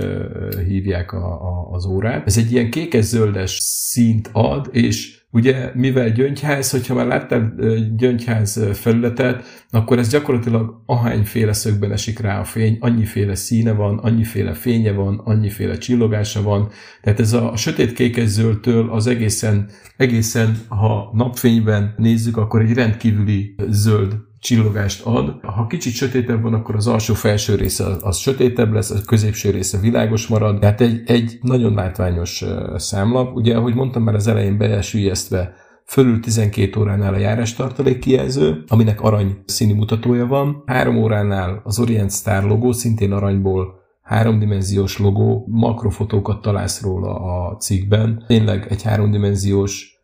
hívják 0.68 1.14
a, 1.14 1.26
a, 1.26 1.70
az 1.72 1.86
órát. 1.86 2.28
Ez 2.28 2.38
egy 2.38 2.52
ilyen 2.52 2.70
kékes-zöldes 2.70 3.58
színt 3.62 4.30
ad, 4.34 4.70
és 4.72 5.24
Ugye, 5.36 5.72
mivel 5.74 6.10
gyöngyház, 6.10 6.72
hogyha 6.72 6.94
már 6.94 7.06
láttál 7.06 7.56
gyöngyház 7.96 8.60
felületet, 8.74 9.44
akkor 9.72 10.00
ez 10.00 10.10
gyakorlatilag 10.10 10.82
ahányféle 10.86 11.54
szögben 11.54 11.92
esik 11.92 12.20
rá 12.20 12.40
a 12.40 12.44
fény, 12.44 12.78
annyiféle 12.80 13.36
színe 13.36 13.72
van, 13.72 13.98
annyiféle 13.98 14.54
fénye 14.54 14.92
van, 14.92 15.22
annyiféle 15.24 15.78
csillogása 15.78 16.42
van. 16.42 16.70
Tehát 17.02 17.20
ez 17.20 17.34
a, 17.34 17.52
a 17.52 17.56
sötét 17.56 17.94
kékes 17.94 18.28
zöldtől 18.28 18.90
az 18.90 19.08
egészen, 19.08 19.70
egészen, 19.98 20.58
ha 20.68 21.12
napfényben 21.14 21.94
nézzük, 21.98 22.38
akkor 22.38 22.62
egy 22.62 22.74
rendkívüli 22.74 23.56
zöld 23.70 24.16
csillogást 24.46 25.06
ad. 25.06 25.40
Ha 25.42 25.68
kicsit 25.68 25.94
sötétebb 25.94 26.42
van, 26.42 26.54
akkor 26.54 26.76
az 26.76 26.88
alsó-felső 26.88 27.56
része 27.56 27.86
az, 28.02 28.18
sötétebb 28.18 28.74
lesz, 28.74 28.90
a 28.90 29.02
középső 29.06 29.50
része 29.50 29.80
világos 29.80 30.28
marad. 30.28 30.60
Tehát 30.60 30.82
egy, 30.82 31.02
egy 31.06 31.40
nagyon 31.42 31.74
látványos 31.74 32.44
számlap. 32.76 33.36
Ugye, 33.36 33.56
ahogy 33.56 33.76
mondtam 33.76 34.04
már 34.04 34.16
az 34.16 34.28
elején 34.28 34.58
beesülyeztve, 34.58 35.54
fölül 35.86 36.20
12 36.20 36.80
óránál 36.80 37.14
a 37.14 37.18
járástartalék 37.18 38.00
kijelző, 38.00 38.64
aminek 38.68 39.02
arany 39.02 39.38
színi 39.46 39.74
mutatója 39.74 40.26
van. 40.26 40.64
Három 40.66 40.98
óránál 40.98 41.62
az 41.64 41.80
Orient 41.80 42.12
Star 42.12 42.44
logó, 42.44 42.72
szintén 42.72 43.12
aranyból 43.12 43.84
háromdimenziós 44.02 44.98
logó, 44.98 45.46
makrofotókat 45.50 46.42
találsz 46.42 46.82
róla 46.82 47.16
a 47.16 47.56
cikkben. 47.56 48.24
Tényleg 48.28 48.68
egy 48.70 48.84
háromdimenziós 48.84 49.95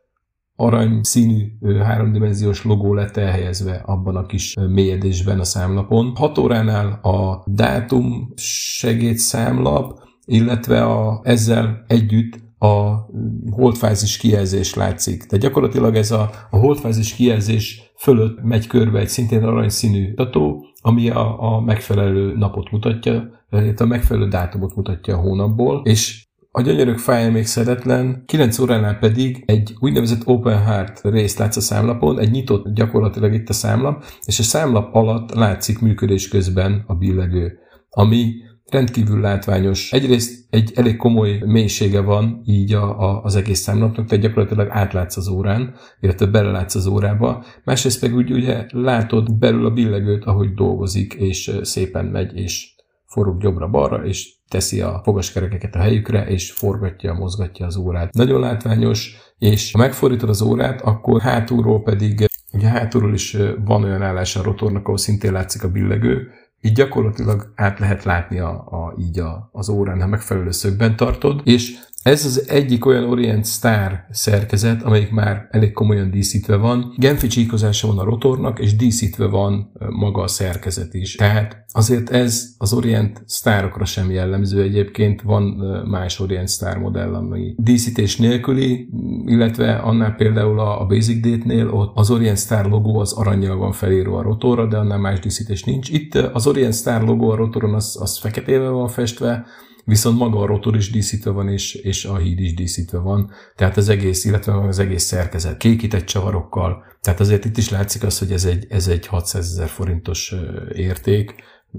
arany 0.62 1.00
színű 1.02 1.52
háromdimenziós 1.84 2.64
logó 2.64 2.94
lett 2.94 3.18
elhelyezve 3.18 3.82
abban 3.86 4.16
a 4.16 4.26
kis 4.26 4.56
mélyedésben 4.70 5.40
a 5.40 5.44
számlapon. 5.44 6.12
6 6.16 6.38
óránál 6.38 7.00
a 7.02 7.44
dátum 7.46 8.34
segédszámlap, 8.36 10.00
illetve 10.26 10.84
a, 10.84 11.22
ezzel 11.24 11.84
együtt 11.88 12.40
a 12.58 13.06
holdfázis 13.50 14.18
kijelzés 14.18 14.74
látszik. 14.74 15.26
Tehát 15.26 15.44
gyakorlatilag 15.44 15.96
ez 15.96 16.12
a, 16.12 16.30
a 16.50 16.58
holdfázis 16.58 17.14
kijelzés 17.14 17.92
fölött 17.98 18.44
megy 18.44 18.68
körbe 18.68 19.00
egy 19.00 19.08
szintén 19.08 19.44
aranyszínű 19.44 20.08
mutató, 20.08 20.66
ami 20.82 21.10
a, 21.10 21.54
a 21.54 21.60
megfelelő 21.60 22.38
napot 22.38 22.72
mutatja, 22.72 23.30
a 23.78 23.86
megfelelő 23.86 24.28
dátumot 24.28 24.76
mutatja 24.76 25.18
a 25.18 25.22
hónapból, 25.22 25.82
és 25.84 26.30
a 26.54 26.62
gyönyörök 26.62 26.98
fája 26.98 27.32
még 27.32 27.46
szeretlen, 27.46 28.24
9 28.26 28.60
óránál 28.60 28.98
pedig 28.98 29.44
egy 29.46 29.74
úgynevezett 29.80 30.28
open 30.28 30.64
heart 30.64 31.02
részt 31.04 31.38
látsz 31.38 31.56
a 31.56 31.62
számlapon, 31.62 32.20
egy 32.20 32.32
nyitott 32.32 32.74
gyakorlatilag 32.74 33.34
itt 33.34 33.50
a 33.50 33.54
számlap, 33.54 34.04
és 34.26 34.40
a 34.40 34.44
számlap 34.44 34.96
alatt 34.96 35.34
látszik 35.34 35.80
működés 35.80 36.28
közben 36.28 36.84
a 36.88 36.96
billegő, 36.96 37.60
ami 37.90 38.34
rendkívül 38.66 39.22
látványos. 39.22 39.92
Egyrészt 39.92 40.46
egy 40.50 40.72
elég 40.76 40.96
komoly 40.96 41.42
mélysége 41.46 42.02
van 42.02 42.42
így 42.46 42.74
a, 42.74 43.00
a, 43.00 43.24
az 43.24 43.36
egész 43.36 43.60
számlapnak, 43.60 44.08
tehát 44.08 44.24
gyakorlatilag 44.24 44.68
átlátsz 44.70 45.18
az 45.18 45.28
órán, 45.28 45.74
illetve 46.00 46.26
belelátsz 46.26 46.76
az 46.76 46.86
órába. 46.88 47.44
Másrészt 47.64 48.00
pedig 48.00 48.16
úgy 48.16 48.32
ugye 48.32 48.66
látod 48.70 49.38
belül 49.38 49.66
a 49.66 49.72
billegőt, 49.72 50.26
ahogy 50.26 50.54
dolgozik, 50.54 51.14
és 51.14 51.52
szépen 51.62 52.06
megy, 52.06 52.38
és 52.38 52.76
forog 53.06 53.44
jobbra-balra, 53.44 54.06
és 54.06 54.40
teszi 54.52 54.82
a 54.82 55.02
fogaskerekeket 55.04 55.76
a 55.76 55.80
helyükre, 55.80 56.26
és 56.26 56.52
forgatja, 56.52 57.14
mozgatja 57.14 57.66
az 57.66 57.76
órát. 57.76 58.14
Nagyon 58.14 58.40
látványos, 58.40 59.16
és 59.38 59.72
ha 59.72 59.78
megfordítod 59.78 60.30
az 60.30 60.42
órát, 60.42 60.82
akkor 60.82 61.22
hátulról 61.22 61.84
pedig, 61.84 62.26
ugye 62.54 62.68
hátulról 62.68 63.14
is 63.14 63.38
van 63.66 63.84
olyan 63.84 64.02
állás 64.02 64.36
a 64.36 64.44
rotornak, 64.44 64.86
ahol 64.86 64.98
szintén 64.98 65.32
látszik 65.32 65.64
a 65.64 65.72
billegő, 65.72 66.28
így 66.62 66.74
gyakorlatilag 66.74 67.54
át 67.56 67.80
lehet 67.80 68.04
látni 68.04 68.40
a, 68.40 68.50
a, 68.50 68.96
így 69.00 69.20
a, 69.20 69.50
az 69.52 69.70
órán, 69.70 70.02
ha 70.02 70.08
megfelelő 70.08 70.52
szögben 70.52 70.96
tartod, 70.96 71.42
és 71.44 71.74
ez 72.04 72.26
az 72.26 72.50
egyik 72.50 72.86
olyan 72.86 73.04
Orient 73.04 73.46
Star 73.46 74.06
szerkezet, 74.10 74.84
amelyik 74.84 75.12
már 75.12 75.48
elég 75.52 75.72
komolyan 75.72 76.12
díszítve 76.12 76.56
van. 76.56 76.94
Genfi 76.98 77.28
csíkozása 77.28 77.88
van 77.88 77.98
a 77.98 78.04
rotornak, 78.04 78.60
és 78.60 78.76
díszítve 78.76 79.26
van 79.26 79.72
maga 79.90 80.22
a 80.22 80.28
szerkezet 80.28 80.94
is. 80.94 81.16
Tehát 81.16 81.66
azért 81.72 82.10
ez 82.10 82.50
az 82.58 82.74
Orient 82.74 83.24
Starokra 83.28 83.86
sem 83.86 84.12
jellemző 84.12 84.62
egyébként. 84.62 85.22
Van 85.22 85.44
más 85.90 86.20
Orient 86.20 86.50
Star 86.50 86.78
modell, 86.78 87.14
ami 87.14 87.56
díszítés 87.58 88.18
nélküli, 88.18 88.90
illetve 89.26 89.76
annál 89.76 90.16
például 90.16 90.60
a 90.60 90.86
Basic 90.86 91.22
Date-nél 91.28 91.70
ott 91.70 91.92
az 91.96 92.12
Orient 92.12 92.38
Star 92.38 92.66
logó 92.66 93.00
az 93.00 93.14
aranyjal 93.14 93.58
van 93.58 93.72
felírva 93.72 94.18
a 94.18 94.22
rotorra, 94.22 94.68
de 94.68 94.78
annál 94.78 95.00
más 95.00 95.20
díszítés 95.20 95.64
nincs. 95.64 95.90
Itt 95.90 96.16
az 96.16 96.48
Orient 96.48 96.74
Star 96.74 97.02
logó 97.04 97.30
a 97.30 97.36
rotoron 97.36 97.74
az, 97.74 97.98
az 98.00 98.20
feketével 98.20 98.72
van 98.72 98.88
festve, 98.88 99.46
viszont 99.86 100.18
maga 100.18 100.40
a 100.40 100.46
rotor 100.46 100.76
is 100.76 100.92
díszítve 100.92 101.32
van, 101.32 101.48
és, 101.48 101.74
és 101.74 102.06
a 102.06 102.18
híd 102.18 102.40
is 102.40 102.54
díszítve 102.54 102.98
van, 102.98 103.32
tehát 103.56 103.78
az 103.78 103.90
egész, 103.90 104.26
illetve 104.26 104.68
az 104.68 104.80
egész 104.80 105.04
szerkezet 105.04 105.58
kékített 105.58 106.06
csavarokkal, 106.06 106.84
tehát 107.02 107.20
azért 107.20 107.46
itt 107.46 107.58
is 107.58 107.70
látszik 107.70 108.04
az, 108.04 108.20
hogy 108.20 108.32
ez 108.32 108.46
egy, 108.46 108.66
ez 108.70 108.88
egy 108.88 109.08
600 109.08 109.52
ezer 109.52 109.68
forintos 109.68 110.36
érték, 110.74 111.36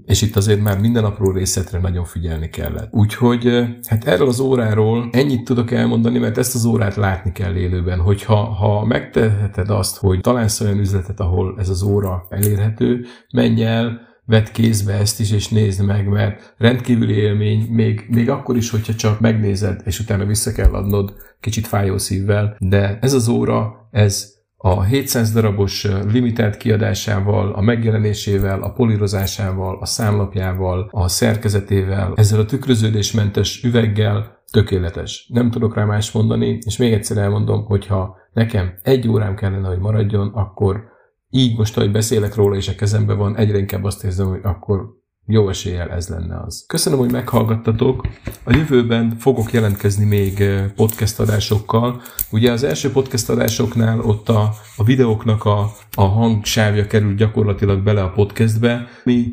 és 0.07 0.23
itt 0.23 0.37
azért 0.37 0.61
már 0.61 0.79
minden 0.79 1.05
apró 1.05 1.31
részletre 1.31 1.79
nagyon 1.79 2.05
figyelni 2.05 2.49
kellett. 2.49 2.93
Úgyhogy 2.93 3.65
hát 3.89 4.05
erről 4.05 4.29
az 4.29 4.41
óráról 4.41 5.09
ennyit 5.13 5.45
tudok 5.45 5.71
elmondani, 5.71 6.19
mert 6.19 6.39
ezt 6.39 6.55
az 6.55 6.65
órát 6.65 6.97
látni 6.97 7.33
kell 7.33 7.55
élőben, 7.55 7.99
hogyha 8.01 8.35
ha 8.35 8.85
megteheted 8.85 9.71
azt, 9.71 9.97
hogy 9.97 10.21
találsz 10.21 10.61
olyan 10.61 10.79
üzletet, 10.79 11.21
ahol 11.21 11.55
ez 11.59 11.69
az 11.69 11.83
óra 11.83 12.27
elérhető, 12.29 13.05
menj 13.33 13.65
el, 13.65 14.11
vedd 14.27 14.53
kézbe 14.53 14.93
ezt 14.93 15.21
is, 15.21 15.33
és 15.33 15.49
nézd 15.49 15.85
meg, 15.85 16.09
mert 16.09 16.55
rendkívüli 16.59 17.15
élmény, 17.15 17.67
még, 17.71 18.07
még 18.09 18.31
akkor 18.31 18.57
is, 18.57 18.71
hogyha 18.71 18.95
csak 18.95 19.21
megnézed, 19.21 19.81
és 19.85 20.01
utána 20.01 20.25
vissza 20.25 20.53
kell 20.53 20.71
adnod 20.71 21.15
kicsit 21.41 21.67
fájó 21.67 21.99
szívvel, 21.99 22.57
de 22.59 22.99
ez 23.01 23.13
az 23.13 23.29
óra, 23.29 23.89
ez 23.91 24.33
a 24.57 24.83
700 24.83 25.33
darabos 25.33 25.89
limitált 26.13 26.57
kiadásával, 26.57 27.53
a 27.53 27.61
megjelenésével, 27.61 28.63
a 28.63 28.73
polírozásával, 28.73 29.79
a 29.81 29.87
számlapjával, 29.87 30.89
a 30.91 31.09
szerkezetével, 31.09 32.13
ezzel 32.17 32.41
a 32.41 32.45
tükröződésmentes 32.45 33.63
üveggel 33.65 34.43
tökéletes. 34.51 35.29
Nem 35.33 35.51
tudok 35.51 35.75
rá 35.75 35.85
más 35.85 36.13
mondani, 36.13 36.59
és 36.67 36.77
még 36.77 36.93
egyszer 36.93 37.17
elmondom, 37.17 37.65
hogyha 37.65 38.17
nekem 38.33 38.75
egy 38.83 39.09
órám 39.09 39.35
kellene, 39.35 39.69
hogy 39.69 39.79
maradjon, 39.79 40.29
akkor 40.29 40.85
így 41.35 41.57
most, 41.59 41.77
ahogy 41.77 41.91
beszélek 41.91 42.35
róla, 42.35 42.57
és 42.57 42.69
a 42.69 42.75
kezembe 42.75 43.15
van, 43.15 43.37
egyre 43.37 43.59
inkább 43.59 43.85
azt 43.85 44.05
érzem, 44.05 44.27
hogy 44.27 44.41
akkor 44.43 45.01
jó 45.27 45.49
eséllyel 45.49 45.91
ez 45.91 46.09
lenne 46.09 46.41
az. 46.47 46.65
Köszönöm, 46.67 46.99
hogy 46.99 47.11
meghallgattatok. 47.11 48.07
A 48.45 48.57
jövőben 48.57 49.17
fogok 49.19 49.53
jelentkezni 49.53 50.05
még 50.05 50.41
eh, 50.41 50.71
podcast 50.77 51.21
adásokkal. 51.21 52.03
Ugye 52.31 52.53
az 52.53 52.63
első 52.63 52.91
podcast 52.91 53.29
adásoknál 53.29 54.01
ott 54.01 54.29
a, 54.29 54.53
a 54.77 54.85
videóknak 54.85 55.45
a, 55.45 55.73
a 55.95 56.03
hangsávja 56.03 56.87
kerül 56.87 57.15
gyakorlatilag 57.15 57.83
bele 57.83 58.03
a 58.03 58.13
podcastbe. 58.13 58.89
Mi 59.05 59.33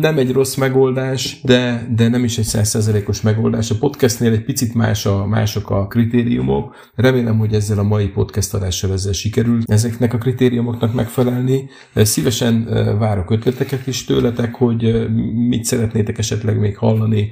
nem 0.00 0.18
egy 0.18 0.32
rossz 0.32 0.56
megoldás, 0.56 1.40
de, 1.42 1.86
de 1.94 2.08
nem 2.08 2.24
is 2.24 2.38
egy 2.38 2.44
százszerzelékos 2.44 3.20
megoldás. 3.20 3.70
A 3.70 3.74
podcastnél 3.78 4.32
egy 4.32 4.44
picit 4.44 4.74
más 4.74 5.06
a, 5.06 5.26
mások 5.26 5.70
a 5.70 5.86
kritériumok. 5.86 6.74
Remélem, 6.94 7.38
hogy 7.38 7.54
ezzel 7.54 7.78
a 7.78 7.82
mai 7.82 8.08
podcast 8.08 8.54
adással 8.54 8.92
ezzel 8.92 9.12
sikerül 9.12 9.60
ezeknek 9.66 10.14
a 10.14 10.18
kritériumoknak 10.18 10.94
megfelelni. 10.94 11.68
Szívesen 11.94 12.64
várok 12.98 13.30
ötleteket 13.30 13.86
is 13.86 14.04
tőletek, 14.04 14.54
hogy 14.54 15.08
mit 15.48 15.64
szeretnétek 15.64 16.18
esetleg 16.18 16.58
még 16.58 16.76
hallani, 16.76 17.28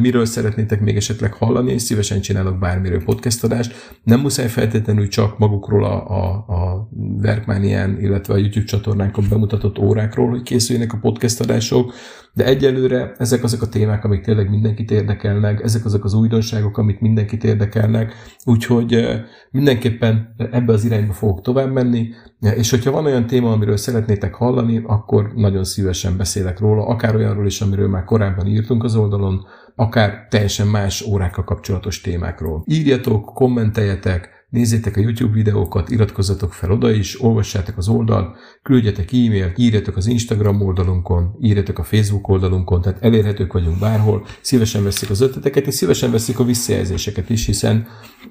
miről 0.00 0.24
szeretnétek 0.24 0.80
még 0.80 0.96
esetleg 0.96 1.32
hallani, 1.32 1.72
és 1.72 1.82
szívesen 1.82 2.20
csinálok 2.20 2.58
bármiről 2.58 3.04
podcast 3.04 3.44
adást. 3.44 3.96
Nem 4.02 4.20
muszáj 4.20 4.48
feltétlenül 4.48 5.08
csak 5.08 5.38
magukról 5.38 5.84
a, 5.84 6.10
a, 6.10 6.32
a 6.54 6.88
Verkmánián, 7.20 8.00
illetve 8.00 8.34
a 8.34 8.36
YouTube 8.36 8.66
csatornánkon 8.66 9.26
bemutatott 9.28 9.78
órákról, 9.78 10.28
hogy 10.28 10.42
készüljenek 10.42 10.92
a 10.92 10.98
podcast 11.00 11.40
adások, 11.40 11.73
adások, 11.74 11.92
de 12.32 12.44
egyelőre 12.44 13.12
ezek 13.18 13.42
azok 13.42 13.62
a 13.62 13.68
témák, 13.68 14.04
amik 14.04 14.20
tényleg 14.20 14.50
mindenkit 14.50 14.90
érdekelnek, 14.90 15.62
ezek 15.62 15.84
azok 15.84 16.04
az 16.04 16.14
újdonságok, 16.14 16.78
amik 16.78 17.00
mindenkit 17.00 17.44
érdekelnek, 17.44 18.14
úgyhogy 18.44 19.06
mindenképpen 19.50 20.34
ebbe 20.50 20.72
az 20.72 20.84
irányba 20.84 21.12
fogok 21.12 21.40
tovább 21.40 21.72
menni, 21.72 22.08
és 22.40 22.70
hogyha 22.70 22.90
van 22.90 23.04
olyan 23.04 23.26
téma, 23.26 23.52
amiről 23.52 23.76
szeretnétek 23.76 24.34
hallani, 24.34 24.82
akkor 24.86 25.32
nagyon 25.34 25.64
szívesen 25.64 26.16
beszélek 26.16 26.58
róla, 26.58 26.86
akár 26.86 27.14
olyanról 27.14 27.46
is, 27.46 27.60
amiről 27.60 27.88
már 27.88 28.04
korábban 28.04 28.46
írtunk 28.46 28.84
az 28.84 28.96
oldalon, 28.96 29.46
akár 29.76 30.26
teljesen 30.30 30.66
más 30.66 31.02
órákkal 31.02 31.44
kapcsolatos 31.44 32.00
témákról. 32.00 32.62
Írjatok, 32.66 33.24
kommenteljetek, 33.24 34.33
Nézzétek 34.54 34.96
a 34.96 35.00
YouTube 35.00 35.32
videókat, 35.32 35.90
iratkozzatok 35.90 36.52
fel 36.52 36.70
oda 36.70 36.90
is, 36.90 37.22
olvassátok 37.22 37.76
az 37.76 37.88
oldalt, 37.88 38.36
küldjetek 38.62 39.12
e-mailt, 39.12 39.58
írjatok 39.58 39.96
az 39.96 40.06
Instagram 40.06 40.60
oldalunkon, 40.60 41.36
írjatok 41.40 41.78
a 41.78 41.82
Facebook 41.82 42.28
oldalunkon, 42.28 42.80
tehát 42.80 43.02
elérhetők 43.02 43.52
vagyunk 43.52 43.78
bárhol, 43.78 44.26
szívesen 44.40 44.82
veszik 44.82 45.10
az 45.10 45.20
ötleteket, 45.20 45.66
és 45.66 45.74
szívesen 45.74 46.10
veszik 46.10 46.38
a 46.38 46.44
visszajelzéseket 46.44 47.30
is, 47.30 47.46
hiszen 47.46 47.86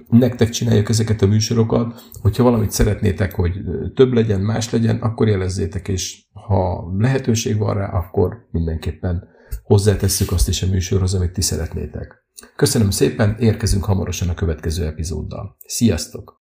nektek 0.10 0.50
csináljuk 0.50 0.90
ezeket 0.90 1.22
a 1.22 1.28
műsorokat, 1.28 2.02
hogyha 2.22 2.44
valamit 2.44 2.72
szeretnétek, 2.72 3.34
hogy 3.34 3.54
több 3.96 4.14
legyen, 4.14 4.42
más 4.42 4.70
legyen, 4.70 4.96
akkor 4.96 5.28
jelezzétek, 5.28 5.88
és 5.88 6.26
ha 6.48 6.94
lehetőség 6.98 7.58
van 7.58 7.74
rá, 7.74 7.86
akkor 7.86 8.48
mindenképpen 8.52 9.24
hozzátesszük 9.64 10.32
azt 10.32 10.48
is 10.48 10.64
a 10.64 10.68
műsorhoz, 10.68 11.14
amit 11.14 11.34
ti 11.34 11.42
szeretnétek. 11.42 12.24
Köszönöm 12.56 12.90
szépen, 12.90 13.36
érkezünk 13.40 13.86
hamarosan 13.86 14.30
a 14.30 14.34
következő 14.34 14.86
epizóddal. 14.86 15.56
Sziasztok! 15.66 16.32